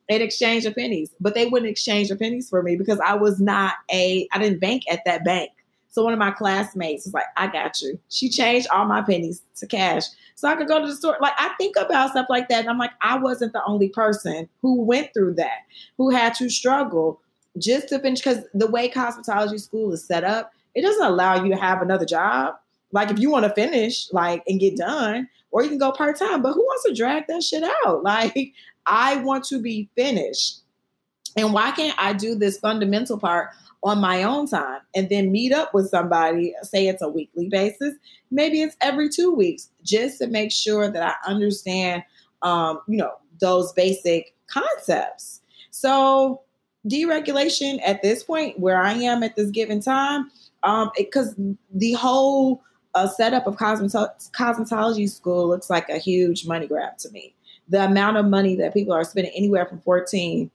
and 0.09 0.23
exchange 0.23 0.63
the 0.63 0.71
pennies. 0.71 1.09
But 1.19 1.33
they 1.33 1.47
wouldn't 1.47 1.69
exchange 1.69 2.09
the 2.09 2.15
pennies 2.15 2.49
for 2.49 2.61
me 2.61 2.75
because 2.75 2.99
I 2.99 3.15
was 3.15 3.41
not 3.41 3.73
a, 3.91 4.27
I 4.31 4.37
didn't 4.37 4.59
bank 4.59 4.83
at 4.89 5.03
that 5.05 5.25
bank. 5.25 5.49
So 5.89 6.03
one 6.03 6.13
of 6.13 6.19
my 6.19 6.31
classmates 6.31 7.05
was 7.05 7.15
like, 7.15 7.25
I 7.37 7.47
got 7.47 7.81
you. 7.81 7.99
She 8.09 8.29
changed 8.29 8.67
all 8.71 8.85
my 8.85 9.01
pennies 9.01 9.41
to 9.55 9.65
cash 9.65 10.03
so 10.35 10.47
I 10.47 10.55
could 10.55 10.67
go 10.67 10.79
to 10.79 10.85
the 10.85 10.95
store. 10.95 11.17
Like 11.19 11.33
I 11.39 11.49
think 11.57 11.75
about 11.75 12.11
stuff 12.11 12.27
like 12.29 12.47
that. 12.49 12.59
And 12.59 12.69
I'm 12.69 12.77
like, 12.77 12.91
I 13.01 13.17
wasn't 13.17 13.53
the 13.53 13.63
only 13.65 13.89
person 13.89 14.47
who 14.61 14.83
went 14.83 15.11
through 15.11 15.33
that, 15.35 15.61
who 15.97 16.11
had 16.11 16.35
to 16.35 16.49
struggle 16.49 17.19
just 17.59 17.89
to 17.89 17.99
finish 17.99 18.19
because 18.19 18.43
the 18.53 18.67
way 18.67 18.89
cosmetology 18.89 19.59
school 19.59 19.91
is 19.93 20.05
set 20.05 20.23
up, 20.23 20.51
it 20.75 20.81
doesn't 20.81 21.05
allow 21.05 21.43
you 21.43 21.49
to 21.51 21.59
have 21.59 21.81
another 21.81 22.05
job. 22.05 22.55
Like 22.91 23.11
if 23.11 23.19
you 23.19 23.29
want 23.29 23.45
to 23.45 23.53
finish, 23.53 24.07
like 24.13 24.43
and 24.47 24.59
get 24.59 24.77
done, 24.77 25.27
or 25.51 25.63
you 25.63 25.69
can 25.69 25.77
go 25.77 25.91
part 25.91 26.17
time. 26.17 26.41
But 26.41 26.53
who 26.53 26.61
wants 26.61 26.85
to 26.85 26.93
drag 26.93 27.27
that 27.27 27.43
shit 27.43 27.63
out? 27.85 28.03
Like 28.03 28.53
I 28.85 29.17
want 29.17 29.43
to 29.45 29.61
be 29.61 29.89
finished. 29.95 30.59
And 31.35 31.53
why 31.53 31.71
can't 31.71 31.95
I 31.99 32.13
do 32.13 32.35
this 32.35 32.57
fundamental 32.57 33.19
part 33.19 33.49
on 33.83 33.99
my 33.99 34.23
own 34.23 34.47
time 34.47 34.81
and 34.95 35.09
then 35.09 35.31
meet 35.31 35.53
up 35.53 35.73
with 35.73 35.89
somebody, 35.89 36.53
say 36.63 36.87
it's 36.87 37.01
a 37.01 37.09
weekly 37.09 37.47
basis, 37.47 37.93
maybe 38.31 38.61
it's 38.61 38.75
every 38.81 39.09
two 39.09 39.31
weeks, 39.33 39.69
just 39.83 40.17
to 40.19 40.27
make 40.27 40.51
sure 40.51 40.89
that 40.89 41.03
I 41.03 41.29
understand, 41.29 42.03
um, 42.41 42.81
you 42.87 42.97
know, 42.97 43.13
those 43.39 43.71
basic 43.73 44.33
concepts. 44.47 45.41
So 45.69 46.41
deregulation 46.87 47.79
at 47.85 48.01
this 48.01 48.23
point, 48.23 48.59
where 48.59 48.81
I 48.81 48.93
am 48.93 49.23
at 49.23 49.35
this 49.35 49.51
given 49.51 49.81
time, 49.81 50.31
because 50.97 51.37
um, 51.37 51.57
the 51.73 51.93
whole 51.93 52.63
uh, 52.95 53.07
setup 53.07 53.47
of 53.47 53.57
cosmeto- 53.57 54.31
cosmetology 54.31 55.09
school 55.09 55.47
looks 55.47 55.69
like 55.69 55.89
a 55.89 55.97
huge 55.97 56.47
money 56.47 56.67
grab 56.67 56.97
to 56.99 57.09
me. 57.11 57.33
The 57.69 57.85
amount 57.85 58.17
of 58.17 58.25
money 58.25 58.55
that 58.55 58.73
people 58.73 58.93
are 58.93 59.03
spending, 59.03 59.33
anywhere 59.35 59.65
from 59.65 59.81
fourteen 59.81 60.49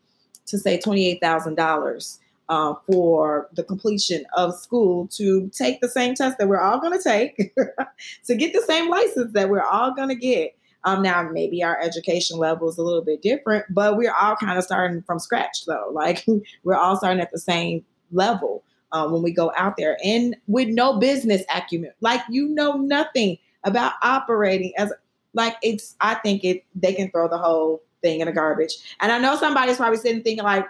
to 0.47 0.59
say 0.59 0.81
twenty 0.81 1.07
eight 1.07 1.21
thousand 1.21 1.57
dollars 1.57 2.18
uh, 2.49 2.75
for 2.87 3.49
the 3.55 3.62
completion 3.62 4.25
of 4.37 4.55
school 4.55 5.07
to 5.09 5.49
take 5.51 5.81
the 5.81 5.88
same 5.88 6.14
test 6.14 6.38
that 6.38 6.49
we're 6.49 6.61
all 6.61 6.81
going 6.81 6.97
to 6.97 7.03
take 7.03 7.55
to 8.27 8.35
get 8.35 8.53
the 8.53 8.62
same 8.66 8.90
license 8.90 9.33
that 9.33 9.49
we're 9.49 9.62
all 9.62 9.95
going 9.95 10.09
to 10.09 10.14
get. 10.14 10.55
Um, 10.85 11.03
now, 11.03 11.23
maybe 11.31 11.62
our 11.62 11.81
education 11.81 12.38
level 12.38 12.68
is 12.68 12.79
a 12.79 12.83
little 12.83 13.03
bit 13.03 13.23
different, 13.23 13.66
but 13.71 13.97
we're 13.97 14.14
all 14.14 14.37
kind 14.37 14.59
of 14.59 14.64
starting 14.64 15.03
from 15.03 15.18
scratch, 15.18 15.64
though. 15.66 15.90
Like 16.03 16.27
we're 16.64 16.77
all 16.77 16.97
starting 16.97 17.21
at 17.21 17.31
the 17.31 17.38
same 17.38 17.85
level 18.11 18.64
uh, 18.90 19.09
when 19.09 19.23
we 19.23 19.33
go 19.33 19.53
out 19.57 19.77
there, 19.77 19.97
and 20.05 20.35
with 20.49 20.68
no 20.68 20.99
business 20.99 21.42
acumen, 21.55 21.92
like 22.01 22.21
you 22.29 22.49
know 22.49 22.73
nothing 22.73 23.38
about 23.64 23.92
operating 24.03 24.73
as 24.77 24.92
like 25.33 25.57
it's. 25.62 25.95
I 26.01 26.14
think 26.14 26.42
it 26.45 26.64
they 26.75 26.92
can 26.92 27.11
throw 27.11 27.29
the 27.29 27.38
whole 27.38 27.83
thing 28.03 28.21
in 28.21 28.27
the 28.27 28.33
garbage. 28.33 28.75
And 29.01 29.12
I 29.12 29.18
know 29.18 29.37
somebody's 29.37 29.77
probably 29.77 29.99
sitting 29.99 30.23
thinking 30.23 30.45
like, 30.45 30.66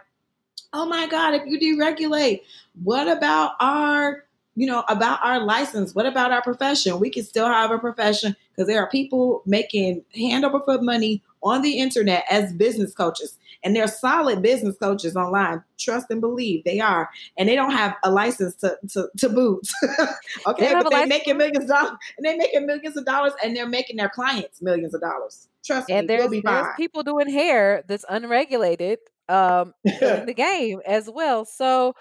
"Oh 0.75 0.85
my 0.85 1.07
God, 1.07 1.35
if 1.35 1.43
you 1.47 1.59
deregulate, 1.59 2.43
what 2.83 3.09
about 3.09 3.53
our 3.61 4.25
you 4.55 4.67
know, 4.67 4.85
about 4.89 5.25
our 5.25 5.41
license. 5.41 5.95
What 5.95 6.07
about 6.07 6.33
our 6.33 6.43
profession? 6.43 7.01
We 7.01 7.11
can 7.11 7.25
still 7.25 7.47
have 7.47 7.71
a 7.71 7.79
profession 7.79 8.37
because 8.51 8.69
there 8.69 8.81
are 8.83 8.89
people 8.91 9.43
making 9.47 10.05
hand 10.15 10.45
over 10.45 10.61
foot 10.61 10.83
money 10.83 11.23
on 11.43 11.63
the 11.63 11.79
internet 11.79 12.25
as 12.31 12.53
business 12.53 12.95
coaches. 12.95 13.39
And 13.65 13.77
they're 13.77 13.89
solid 13.89 14.43
business 14.43 14.77
coaches 14.77 15.17
online. 15.17 15.63
Trust 15.79 16.07
and 16.11 16.21
believe 16.21 16.65
they 16.65 16.81
are. 16.81 17.09
And 17.37 17.49
they 17.49 17.55
don't 17.55 17.71
have 17.71 17.95
a 18.03 18.11
license 18.11 18.57
to 18.57 18.77
to, 18.91 19.09
to 19.19 19.29
boot. 19.29 19.67
okay, 20.47 20.69
they 20.69 20.75
but 20.75 20.91
they're 20.91 21.07
making 21.07 21.39
millions 21.39 21.65
of 21.65 21.69
dollars 21.69 21.97
and 22.17 22.25
they're 22.25 22.37
making 22.37 22.67
millions 22.67 22.97
of 22.97 23.05
dollars 23.05 23.33
and 23.43 23.57
they're 23.57 23.69
making 23.69 23.97
their 23.97 24.09
clients 24.09 24.61
millions 24.61 24.95
of 24.95 25.01
dollars. 25.01 25.49
Trust 25.65 25.91
and 25.91 26.09
me, 26.09 26.17
there's, 26.17 26.31
we'll 26.31 26.43
there's 26.43 26.77
people 26.77 27.05
doing 27.05 27.31
hair 27.31 27.85
that's 27.87 28.05
unregulated 28.09 28.99
um 29.29 29.73
in 29.85 30.27
the 30.27 30.35
game 30.37 30.81
as 30.85 31.09
well. 31.09 31.45
So 31.45 31.95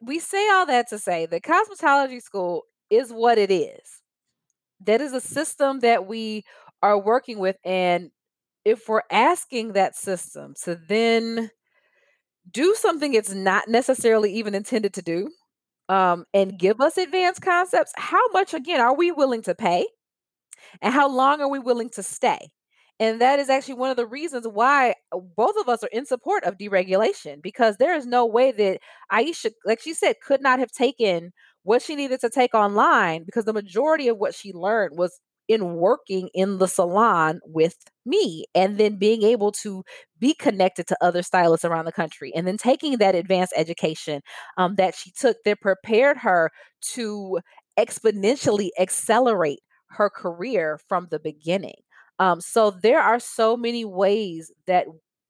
we 0.00 0.18
say 0.18 0.48
all 0.50 0.66
that 0.66 0.88
to 0.90 0.98
say 0.98 1.26
that 1.26 1.42
cosmetology 1.42 2.22
school 2.22 2.64
is 2.90 3.10
what 3.10 3.38
it 3.38 3.50
is. 3.50 4.02
That 4.84 5.00
is 5.00 5.12
a 5.12 5.20
system 5.20 5.80
that 5.80 6.06
we 6.06 6.44
are 6.82 6.98
working 6.98 7.38
with. 7.38 7.56
And 7.64 8.10
if 8.64 8.88
we're 8.88 9.02
asking 9.10 9.72
that 9.72 9.96
system 9.96 10.54
to 10.64 10.74
then 10.88 11.50
do 12.50 12.74
something 12.74 13.14
it's 13.14 13.32
not 13.32 13.68
necessarily 13.68 14.32
even 14.34 14.54
intended 14.54 14.94
to 14.94 15.02
do 15.02 15.30
um, 15.88 16.24
and 16.34 16.58
give 16.58 16.80
us 16.80 16.96
advanced 16.98 17.42
concepts, 17.42 17.92
how 17.96 18.28
much, 18.32 18.54
again, 18.54 18.80
are 18.80 18.94
we 18.94 19.12
willing 19.12 19.42
to 19.42 19.54
pay? 19.54 19.86
And 20.80 20.94
how 20.94 21.08
long 21.08 21.40
are 21.40 21.50
we 21.50 21.58
willing 21.58 21.90
to 21.90 22.02
stay? 22.02 22.50
And 23.02 23.20
that 23.20 23.40
is 23.40 23.50
actually 23.50 23.74
one 23.74 23.90
of 23.90 23.96
the 23.96 24.06
reasons 24.06 24.46
why 24.46 24.94
uh, 25.12 25.18
both 25.36 25.56
of 25.60 25.68
us 25.68 25.82
are 25.82 25.90
in 25.92 26.06
support 26.06 26.44
of 26.44 26.56
deregulation 26.56 27.42
because 27.42 27.76
there 27.78 27.96
is 27.96 28.06
no 28.06 28.24
way 28.24 28.52
that 28.52 28.78
Aisha, 29.12 29.50
like 29.64 29.80
she 29.80 29.92
said, 29.92 30.16
could 30.24 30.40
not 30.40 30.60
have 30.60 30.70
taken 30.70 31.32
what 31.64 31.82
she 31.82 31.96
needed 31.96 32.20
to 32.20 32.30
take 32.30 32.54
online 32.54 33.24
because 33.24 33.44
the 33.44 33.52
majority 33.52 34.08
of 34.08 34.18
what 34.18 34.34
she 34.34 34.52
learned 34.52 34.96
was 34.96 35.20
in 35.48 35.74
working 35.74 36.28
in 36.32 36.58
the 36.58 36.68
salon 36.68 37.40
with 37.44 37.76
me 38.06 38.44
and 38.54 38.78
then 38.78 38.96
being 38.98 39.24
able 39.24 39.50
to 39.52 39.82
be 40.20 40.34
connected 40.34 40.86
to 40.86 40.96
other 41.00 41.22
stylists 41.22 41.64
around 41.64 41.84
the 41.86 41.92
country 41.92 42.32
and 42.36 42.46
then 42.46 42.56
taking 42.56 42.98
that 42.98 43.16
advanced 43.16 43.52
education 43.56 44.22
um, 44.56 44.76
that 44.76 44.94
she 44.94 45.10
took 45.10 45.36
that 45.44 45.60
prepared 45.60 46.18
her 46.18 46.50
to 46.80 47.40
exponentially 47.78 48.70
accelerate 48.78 49.60
her 49.90 50.08
career 50.08 50.78
from 50.88 51.08
the 51.10 51.18
beginning. 51.18 51.74
Um, 52.22 52.40
so 52.40 52.70
there 52.70 53.00
are 53.00 53.18
so 53.18 53.56
many 53.56 53.84
ways 53.84 54.52
that 54.66 54.86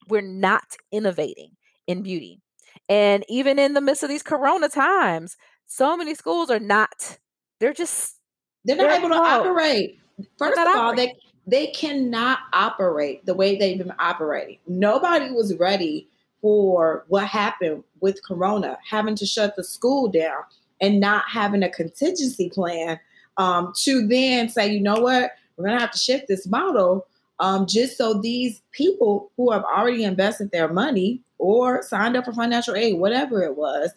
we're 0.09 0.21
not 0.21 0.77
innovating 0.91 1.53
in 1.87 2.03
beauty. 2.03 2.39
And 2.87 3.25
even 3.31 3.59
in 3.59 3.73
the 3.73 3.81
midst 3.81 4.03
of 4.03 4.11
these 4.11 4.23
corona 4.23 4.69
times, 4.69 5.39
so 5.65 5.97
many 5.97 6.15
schools 6.15 6.51
are 6.51 6.61
not, 6.61 7.19
they're 7.61 7.73
just 7.73 8.19
they're 8.67 8.77
not 8.77 8.91
they're 8.91 8.99
able 8.99 9.09
to 9.09 9.15
operate. 9.15 10.01
First 10.37 10.59
of 10.59 10.67
all, 10.69 10.95
they 10.95 11.15
they 11.47 11.69
cannot 11.69 12.41
operate 12.53 13.25
the 13.25 13.35
way 13.35 13.57
they've 13.57 13.79
been 13.79 13.95
operating. 13.99 14.59
Nobody 14.67 15.31
was 15.31 15.57
ready 15.57 16.09
for 16.43 17.07
what 17.09 17.27
happened 17.27 17.85
with 18.01 18.23
Corona, 18.23 18.77
having 18.87 19.15
to 19.17 19.25
shut 19.25 19.57
the 19.57 19.65
school 19.65 20.09
down 20.09 20.43
and 20.83 21.01
not 21.01 21.25
having 21.27 21.63
a 21.63 21.71
contingency 21.71 22.51
plan 22.51 23.01
um, 23.39 23.73
to 23.77 24.07
then 24.07 24.51
say, 24.51 24.71
you 24.71 24.81
know 24.81 25.01
what, 25.01 25.31
we're 25.57 25.67
going 25.67 25.77
to 25.77 25.81
have 25.81 25.93
to 25.93 25.99
shift 25.99 26.29
this 26.29 26.47
model 26.47 27.07
um, 27.43 27.67
just 27.67 27.99
so 27.99 28.15
these 28.15 28.63
people 28.71 29.31
who 29.37 29.51
have 29.51 29.65
already 29.65 30.05
invested 30.05 30.51
their 30.53 30.73
money 30.73 31.21
or 31.39 31.83
signed 31.83 32.17
up 32.17 32.25
for 32.25 32.33
financial 32.33 32.77
aid, 32.77 32.99
whatever 32.99 33.43
it 33.43 33.57
was, 33.57 33.91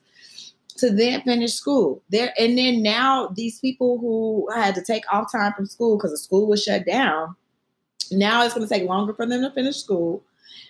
to 0.77 0.89
then 0.89 1.21
finish 1.21 1.53
school. 1.53 2.01
There 2.09 2.33
and 2.37 2.57
then 2.57 2.81
now 2.81 3.27
these 3.27 3.59
people 3.59 3.99
who 3.99 4.49
had 4.53 4.75
to 4.75 4.81
take 4.81 5.03
off 5.13 5.31
time 5.31 5.53
from 5.53 5.67
school 5.67 5.97
because 5.97 6.11
the 6.11 6.17
school 6.17 6.47
was 6.47 6.63
shut 6.63 6.85
down, 6.85 7.35
now 8.11 8.43
it's 8.43 8.53
going 8.53 8.67
to 8.67 8.73
take 8.73 8.87
longer 8.89 9.13
for 9.13 9.27
them 9.27 9.41
to 9.41 9.51
finish 9.51 9.77
school. 9.77 10.23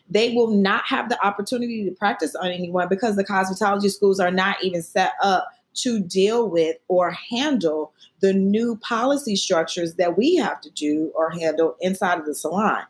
They 0.10 0.34
will 0.34 0.52
not 0.52 0.86
have 0.86 1.10
the 1.10 1.26
opportunity 1.26 1.86
to 1.86 1.92
practice 1.92 2.36
on 2.36 2.48
anyone 2.52 2.90
because 2.90 3.16
the 3.16 3.24
cosmetology 3.24 3.90
schools 3.90 4.20
are 4.20 4.32
not 4.32 4.64
even 4.64 4.82
set 4.82 5.14
up 5.24 5.48
to 5.76 6.00
deal 6.00 6.50
with 6.50 6.78
or 6.88 7.12
handle 7.12 7.94
the 8.22 8.34
new 8.34 8.78
policy 8.78 9.36
structures 9.36 9.96
that 9.96 10.18
we 10.18 10.36
have 10.36 10.62
to 10.62 10.70
do 10.72 11.12
or 11.16 11.30
handle 11.32 11.76
inside 11.82 12.20
of 12.20 12.26
the 12.26 12.34
salon. 12.36 12.84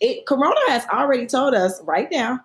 It, 0.00 0.26
Corona 0.26 0.60
has 0.68 0.84
already 0.86 1.26
told 1.26 1.54
us 1.54 1.80
right 1.82 2.08
now 2.10 2.40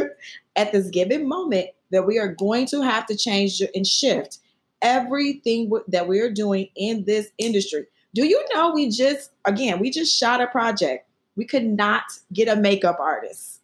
at 0.56 0.72
this 0.72 0.90
given 0.90 1.28
moment 1.28 1.68
that 1.90 2.06
we 2.06 2.18
are 2.18 2.28
going 2.32 2.66
to 2.66 2.82
have 2.82 3.06
to 3.06 3.16
change 3.16 3.62
and 3.74 3.86
shift 3.86 4.38
everything 4.82 5.70
that 5.88 6.08
we 6.08 6.20
are 6.20 6.30
doing 6.30 6.68
in 6.76 7.04
this 7.04 7.30
industry. 7.38 7.86
Do 8.14 8.24
you 8.24 8.42
know 8.54 8.72
we 8.72 8.88
just, 8.88 9.30
again, 9.44 9.78
we 9.78 9.90
just 9.90 10.18
shot 10.18 10.40
a 10.40 10.46
project. 10.46 11.08
We 11.36 11.44
could 11.44 11.64
not 11.64 12.04
get 12.32 12.48
a 12.48 12.56
makeup 12.56 12.98
artist 12.98 13.55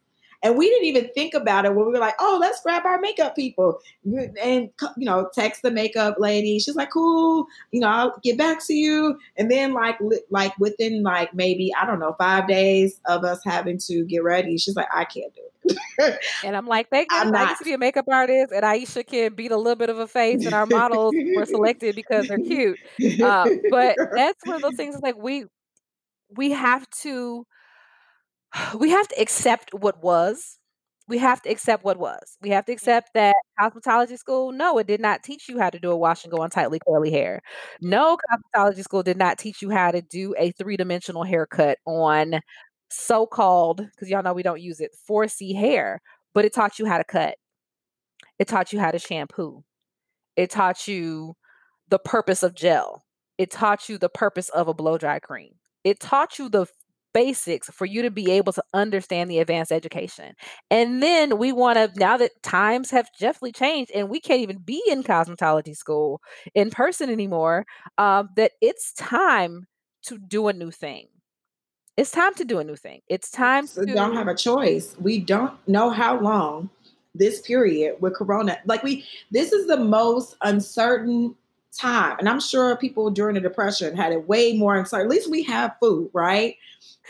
and 0.42 0.56
we 0.56 0.68
didn't 0.68 0.86
even 0.86 1.08
think 1.14 1.34
about 1.34 1.64
it 1.64 1.74
when 1.74 1.86
we 1.86 1.92
were 1.92 1.98
like, 1.98 2.16
oh, 2.18 2.38
let's 2.40 2.60
grab 2.62 2.84
our 2.84 3.00
makeup 3.00 3.36
people 3.36 3.80
and, 4.04 4.70
you 4.96 5.06
know, 5.06 5.28
text 5.32 5.62
the 5.62 5.70
makeup 5.70 6.16
lady. 6.18 6.58
She's 6.58 6.74
like, 6.74 6.90
cool, 6.90 7.46
you 7.70 7.80
know, 7.80 7.86
I'll 7.88 8.18
get 8.22 8.36
back 8.36 8.64
to 8.66 8.74
you. 8.74 9.18
And 9.36 9.50
then 9.50 9.72
like, 9.72 9.98
like 10.30 10.52
within 10.58 11.02
like 11.02 11.32
maybe, 11.32 11.72
I 11.80 11.86
don't 11.86 12.00
know, 12.00 12.14
five 12.18 12.48
days 12.48 13.00
of 13.06 13.24
us 13.24 13.40
having 13.44 13.78
to 13.86 14.04
get 14.04 14.24
ready, 14.24 14.58
she's 14.58 14.76
like, 14.76 14.88
I 14.92 15.04
can't 15.04 15.32
do 15.34 15.40
it. 15.42 15.52
and 16.44 16.56
I'm 16.56 16.66
like, 16.66 16.90
thank 16.90 17.10
you. 17.12 17.18
I 17.18 17.48
used 17.50 17.58
to 17.58 17.64
be 17.64 17.72
a 17.72 17.78
makeup 17.78 18.06
artist, 18.10 18.52
and 18.52 18.64
Aisha 18.64 19.06
can 19.06 19.34
beat 19.34 19.52
a 19.52 19.56
little 19.56 19.76
bit 19.76 19.90
of 19.90 19.98
a 20.00 20.08
face, 20.08 20.44
and 20.44 20.54
our 20.54 20.66
models 20.66 21.14
were 21.36 21.46
selected 21.46 21.94
because 21.94 22.26
they're 22.26 22.38
cute. 22.38 22.78
Uh, 23.22 23.48
but 23.70 23.96
that's 24.12 24.44
one 24.44 24.56
of 24.56 24.62
those 24.62 24.74
things. 24.74 24.98
Like 25.00 25.16
we 25.16 25.44
we 26.36 26.50
have 26.50 26.88
to 27.02 27.46
we 28.78 28.90
have 28.90 29.08
to 29.08 29.20
accept 29.20 29.72
what 29.74 30.02
was. 30.02 30.58
We 31.08 31.18
have 31.18 31.42
to 31.42 31.50
accept 31.50 31.84
what 31.84 31.98
was. 31.98 32.36
We 32.40 32.50
have 32.50 32.64
to 32.66 32.72
accept 32.72 33.10
that 33.14 33.34
cosmetology 33.60 34.16
school, 34.18 34.52
no, 34.52 34.78
it 34.78 34.86
did 34.86 35.00
not 35.00 35.22
teach 35.22 35.48
you 35.48 35.58
how 35.58 35.68
to 35.68 35.78
do 35.78 35.90
a 35.90 35.96
wash 35.96 36.24
and 36.24 36.32
go 36.32 36.42
on 36.42 36.50
tightly 36.50 36.78
curly 36.88 37.10
hair. 37.10 37.42
No 37.80 38.16
cosmetology 38.16 38.82
school 38.82 39.02
did 39.02 39.16
not 39.18 39.36
teach 39.38 39.62
you 39.62 39.70
how 39.70 39.90
to 39.90 40.00
do 40.00 40.34
a 40.38 40.52
three 40.52 40.76
dimensional 40.76 41.24
haircut 41.24 41.78
on 41.86 42.40
so 42.90 43.26
called, 43.26 43.78
because 43.90 44.08
y'all 44.10 44.22
know 44.22 44.32
we 44.34 44.42
don't 44.42 44.60
use 44.60 44.80
it, 44.80 44.92
4C 45.08 45.54
hair, 45.54 46.00
but 46.34 46.44
it 46.44 46.52
taught 46.54 46.78
you 46.78 46.86
how 46.86 46.98
to 46.98 47.04
cut. 47.04 47.34
It 48.38 48.48
taught 48.48 48.72
you 48.72 48.80
how 48.80 48.90
to 48.90 48.98
shampoo. 48.98 49.62
It 50.36 50.50
taught 50.50 50.88
you 50.88 51.34
the 51.88 51.98
purpose 52.00 52.42
of 52.42 52.54
gel. 52.54 53.04
It 53.38 53.50
taught 53.50 53.88
you 53.88 53.98
the 53.98 54.10
purpose 54.10 54.48
of 54.50 54.68
a 54.68 54.74
blow 54.74 54.98
dry 54.98 55.20
cream. 55.20 55.54
It 55.84 56.00
taught 56.00 56.38
you 56.38 56.48
the 56.48 56.66
basics 57.12 57.68
for 57.70 57.84
you 57.84 58.02
to 58.02 58.10
be 58.10 58.30
able 58.30 58.52
to 58.52 58.62
understand 58.74 59.30
the 59.30 59.38
advanced 59.38 59.72
education. 59.72 60.34
And 60.70 61.02
then 61.02 61.38
we 61.38 61.52
want 61.52 61.76
to, 61.76 61.90
now 61.98 62.16
that 62.16 62.42
times 62.42 62.90
have 62.90 63.08
definitely 63.18 63.52
changed 63.52 63.90
and 63.94 64.08
we 64.08 64.20
can't 64.20 64.40
even 64.40 64.58
be 64.58 64.82
in 64.88 65.02
cosmetology 65.02 65.76
school 65.76 66.20
in 66.54 66.70
person 66.70 67.10
anymore, 67.10 67.66
um, 67.98 68.28
that 68.36 68.52
it's 68.60 68.92
time 68.94 69.66
to 70.04 70.18
do 70.18 70.48
a 70.48 70.52
new 70.52 70.70
thing. 70.70 71.06
It's 71.96 72.10
time 72.10 72.34
to 72.34 72.44
do 72.44 72.58
a 72.58 72.64
new 72.64 72.76
thing. 72.76 73.00
It's 73.08 73.30
time 73.30 73.66
so 73.66 73.84
to. 73.84 73.92
don't 73.92 74.14
have 74.14 74.28
a 74.28 74.34
choice. 74.34 74.96
We 74.98 75.20
don't 75.20 75.52
know 75.68 75.90
how 75.90 76.18
long 76.18 76.70
this 77.14 77.42
period 77.42 77.96
with 78.00 78.14
Corona, 78.14 78.58
like 78.64 78.82
we, 78.82 79.04
this 79.30 79.52
is 79.52 79.66
the 79.66 79.76
most 79.76 80.36
uncertain 80.40 81.36
time. 81.76 82.16
And 82.18 82.28
I'm 82.28 82.40
sure 82.40 82.76
people 82.76 83.10
during 83.10 83.34
the 83.34 83.40
depression 83.40 83.96
had 83.96 84.12
it 84.12 84.28
way 84.28 84.54
more 84.54 84.76
uncertain. 84.76 85.06
At 85.06 85.10
least 85.10 85.30
we 85.30 85.42
have 85.44 85.76
food, 85.80 86.10
right? 86.12 86.56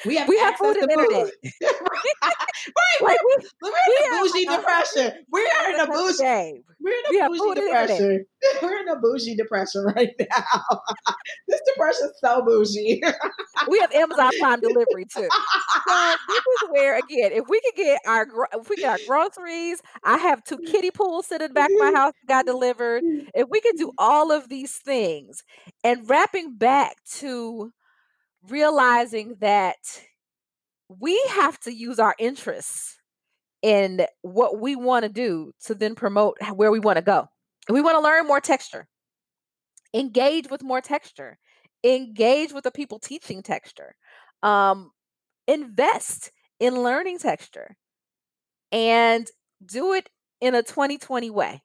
We 0.06 0.16
have 0.16 0.28
we 0.28 0.38
have 0.38 0.56
food 0.56 0.76
and 0.76 0.90
internet. 0.90 1.30
right. 1.62 3.00
Like 3.00 3.18
we, 3.26 3.48
we're 3.62 3.70
in 3.70 4.14
a 4.14 4.22
bougie 4.22 4.44
depression. 4.44 5.12
We 5.30 5.40
are 5.40 5.74
in 5.74 5.80
a 5.80 5.86
bougie. 5.86 6.62
We're 6.82 6.92
in 6.92 7.22
a 7.22 7.28
bougie 7.28 7.60
depression. 7.60 8.26
We're 8.60 8.78
in 8.78 8.88
a 8.88 8.96
bougie 8.96 9.36
depression 9.36 9.84
right 9.96 10.10
now. 10.18 10.80
this 11.48 11.60
depression 11.64 12.08
is 12.08 12.18
so 12.20 12.42
bougie. 12.44 13.00
we 13.68 13.78
have 13.78 13.92
Amazon 13.92 14.30
Prime 14.40 14.60
delivery 14.60 15.04
too. 15.04 15.28
So 15.88 16.14
this 16.28 16.38
is 16.38 16.68
where 16.70 16.98
again, 16.98 17.30
if 17.32 17.44
we 17.48 17.60
could 17.60 17.76
get 17.76 18.00
our 18.04 18.26
if 18.54 18.68
we 18.68 18.76
get 18.76 19.00
our 19.00 19.06
groceries, 19.06 19.80
I 20.02 20.18
have 20.18 20.42
two 20.42 20.58
kiddie 20.58 20.90
pools 20.90 21.26
sitting 21.26 21.52
back 21.52 21.70
my 21.78 21.86
mm-hmm. 21.86 21.96
house 21.96 22.14
got 22.26 22.46
delivered. 22.46 23.04
Mm-hmm. 23.04 23.28
If 23.34 23.48
we 23.48 23.60
could 23.60 23.76
do 23.76 23.92
all 23.96 24.32
of 24.32 24.48
these 24.48 24.76
things 24.76 25.44
and 25.84 26.08
wrapping 26.10 26.56
back 26.56 26.96
to 27.18 27.72
realizing 28.48 29.36
that 29.40 29.76
we 30.88 31.20
have 31.30 31.58
to 31.60 31.72
use 31.72 31.98
our 31.98 32.14
interests 32.18 32.96
in 33.62 34.04
what 34.22 34.60
we 34.60 34.74
want 34.76 35.04
to 35.04 35.08
do 35.08 35.52
to 35.64 35.74
then 35.74 35.94
promote 35.94 36.36
where 36.54 36.70
we 36.70 36.80
want 36.80 36.96
to 36.96 37.02
go. 37.02 37.26
We 37.68 37.80
want 37.80 37.96
to 37.96 38.00
learn 38.00 38.26
more 38.26 38.40
texture, 38.40 38.88
engage 39.94 40.50
with 40.50 40.62
more 40.62 40.80
texture, 40.80 41.38
engage 41.84 42.52
with 42.52 42.64
the 42.64 42.72
people 42.72 42.98
teaching 42.98 43.42
texture, 43.42 43.94
um, 44.42 44.90
invest 45.46 46.32
in 46.58 46.82
learning 46.82 47.18
texture, 47.18 47.76
and 48.72 49.28
do 49.64 49.92
it 49.92 50.08
in 50.40 50.56
a 50.56 50.62
2020 50.62 51.30
way. 51.30 51.62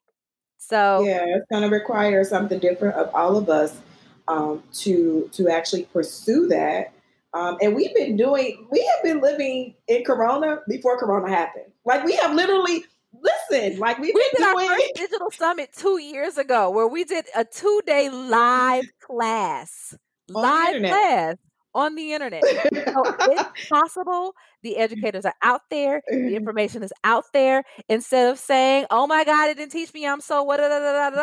So, 0.58 1.04
yeah, 1.04 1.24
it's 1.26 1.46
going 1.50 1.68
to 1.68 1.68
require 1.68 2.24
something 2.24 2.58
different 2.58 2.96
of 2.96 3.12
all 3.14 3.36
of 3.36 3.48
us 3.48 3.80
um, 4.28 4.62
to 4.74 5.28
to 5.32 5.48
actually 5.48 5.84
pursue 5.84 6.46
that. 6.48 6.92
Um, 7.34 7.58
and 7.60 7.74
we've 7.74 7.94
been 7.94 8.16
doing, 8.16 8.66
we 8.70 8.80
have 8.80 9.04
been 9.04 9.20
living 9.20 9.74
in 9.86 10.02
Corona 10.04 10.60
before 10.66 10.98
Corona 10.98 11.28
happened. 11.28 11.66
Like 11.84 12.04
we 12.04 12.16
have 12.16 12.34
literally, 12.34 12.84
listen, 13.12 13.78
like 13.78 13.98
we've 13.98 14.14
we 14.14 14.30
did 14.34 14.38
doing 14.38 14.70
our 14.70 14.76
first 14.76 14.88
digital 14.94 15.30
summit 15.30 15.70
two 15.76 15.98
years 15.98 16.38
ago, 16.38 16.70
where 16.70 16.88
we 16.88 17.04
did 17.04 17.26
a 17.36 17.44
two 17.44 17.82
day 17.86 18.08
live 18.08 18.86
class, 19.00 19.94
live 20.28 20.80
class 20.80 21.36
on 21.74 21.94
the 21.94 22.14
internet. 22.14 22.42
so 22.44 22.60
it's 22.72 23.50
possible. 23.68 24.34
The 24.62 24.78
educators 24.78 25.24
are 25.24 25.34
out 25.42 25.62
there. 25.70 26.02
The 26.08 26.34
information 26.34 26.82
is 26.82 26.92
out 27.04 27.24
there. 27.32 27.62
Instead 27.88 28.30
of 28.30 28.38
saying, 28.38 28.86
"Oh 28.90 29.06
my 29.06 29.24
God, 29.24 29.50
it 29.50 29.58
didn't 29.58 29.72
teach 29.72 29.92
me. 29.92 30.06
I'm 30.06 30.20
so 30.20 30.42
what." 30.42 30.60
We're 30.60 30.68
gonna 30.68 31.22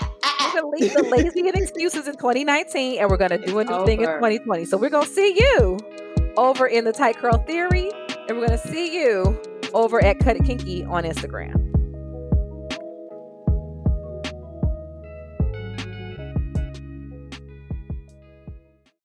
leave 0.00 0.13
the 0.54 1.02
lazy 1.10 1.48
and 1.48 1.56
excuses 1.56 2.06
in 2.08 2.14
2019, 2.14 2.98
and 3.00 3.10
we're 3.10 3.16
gonna 3.16 3.38
do 3.38 3.58
a 3.58 3.64
new 3.64 3.72
over. 3.72 3.86
thing 3.86 4.00
in 4.00 4.06
2020. 4.06 4.64
So 4.64 4.76
we're 4.76 4.90
gonna 4.90 5.06
see 5.06 5.34
you 5.38 5.78
over 6.36 6.66
in 6.66 6.84
the 6.84 6.92
tight 6.92 7.16
curl 7.16 7.38
theory, 7.38 7.90
and 8.28 8.38
we're 8.38 8.46
gonna 8.46 8.58
see 8.58 8.98
you 8.98 9.40
over 9.72 10.02
at 10.04 10.18
Cut 10.18 10.36
It 10.36 10.44
Kinky 10.44 10.84
on 10.84 11.04
Instagram. 11.04 11.63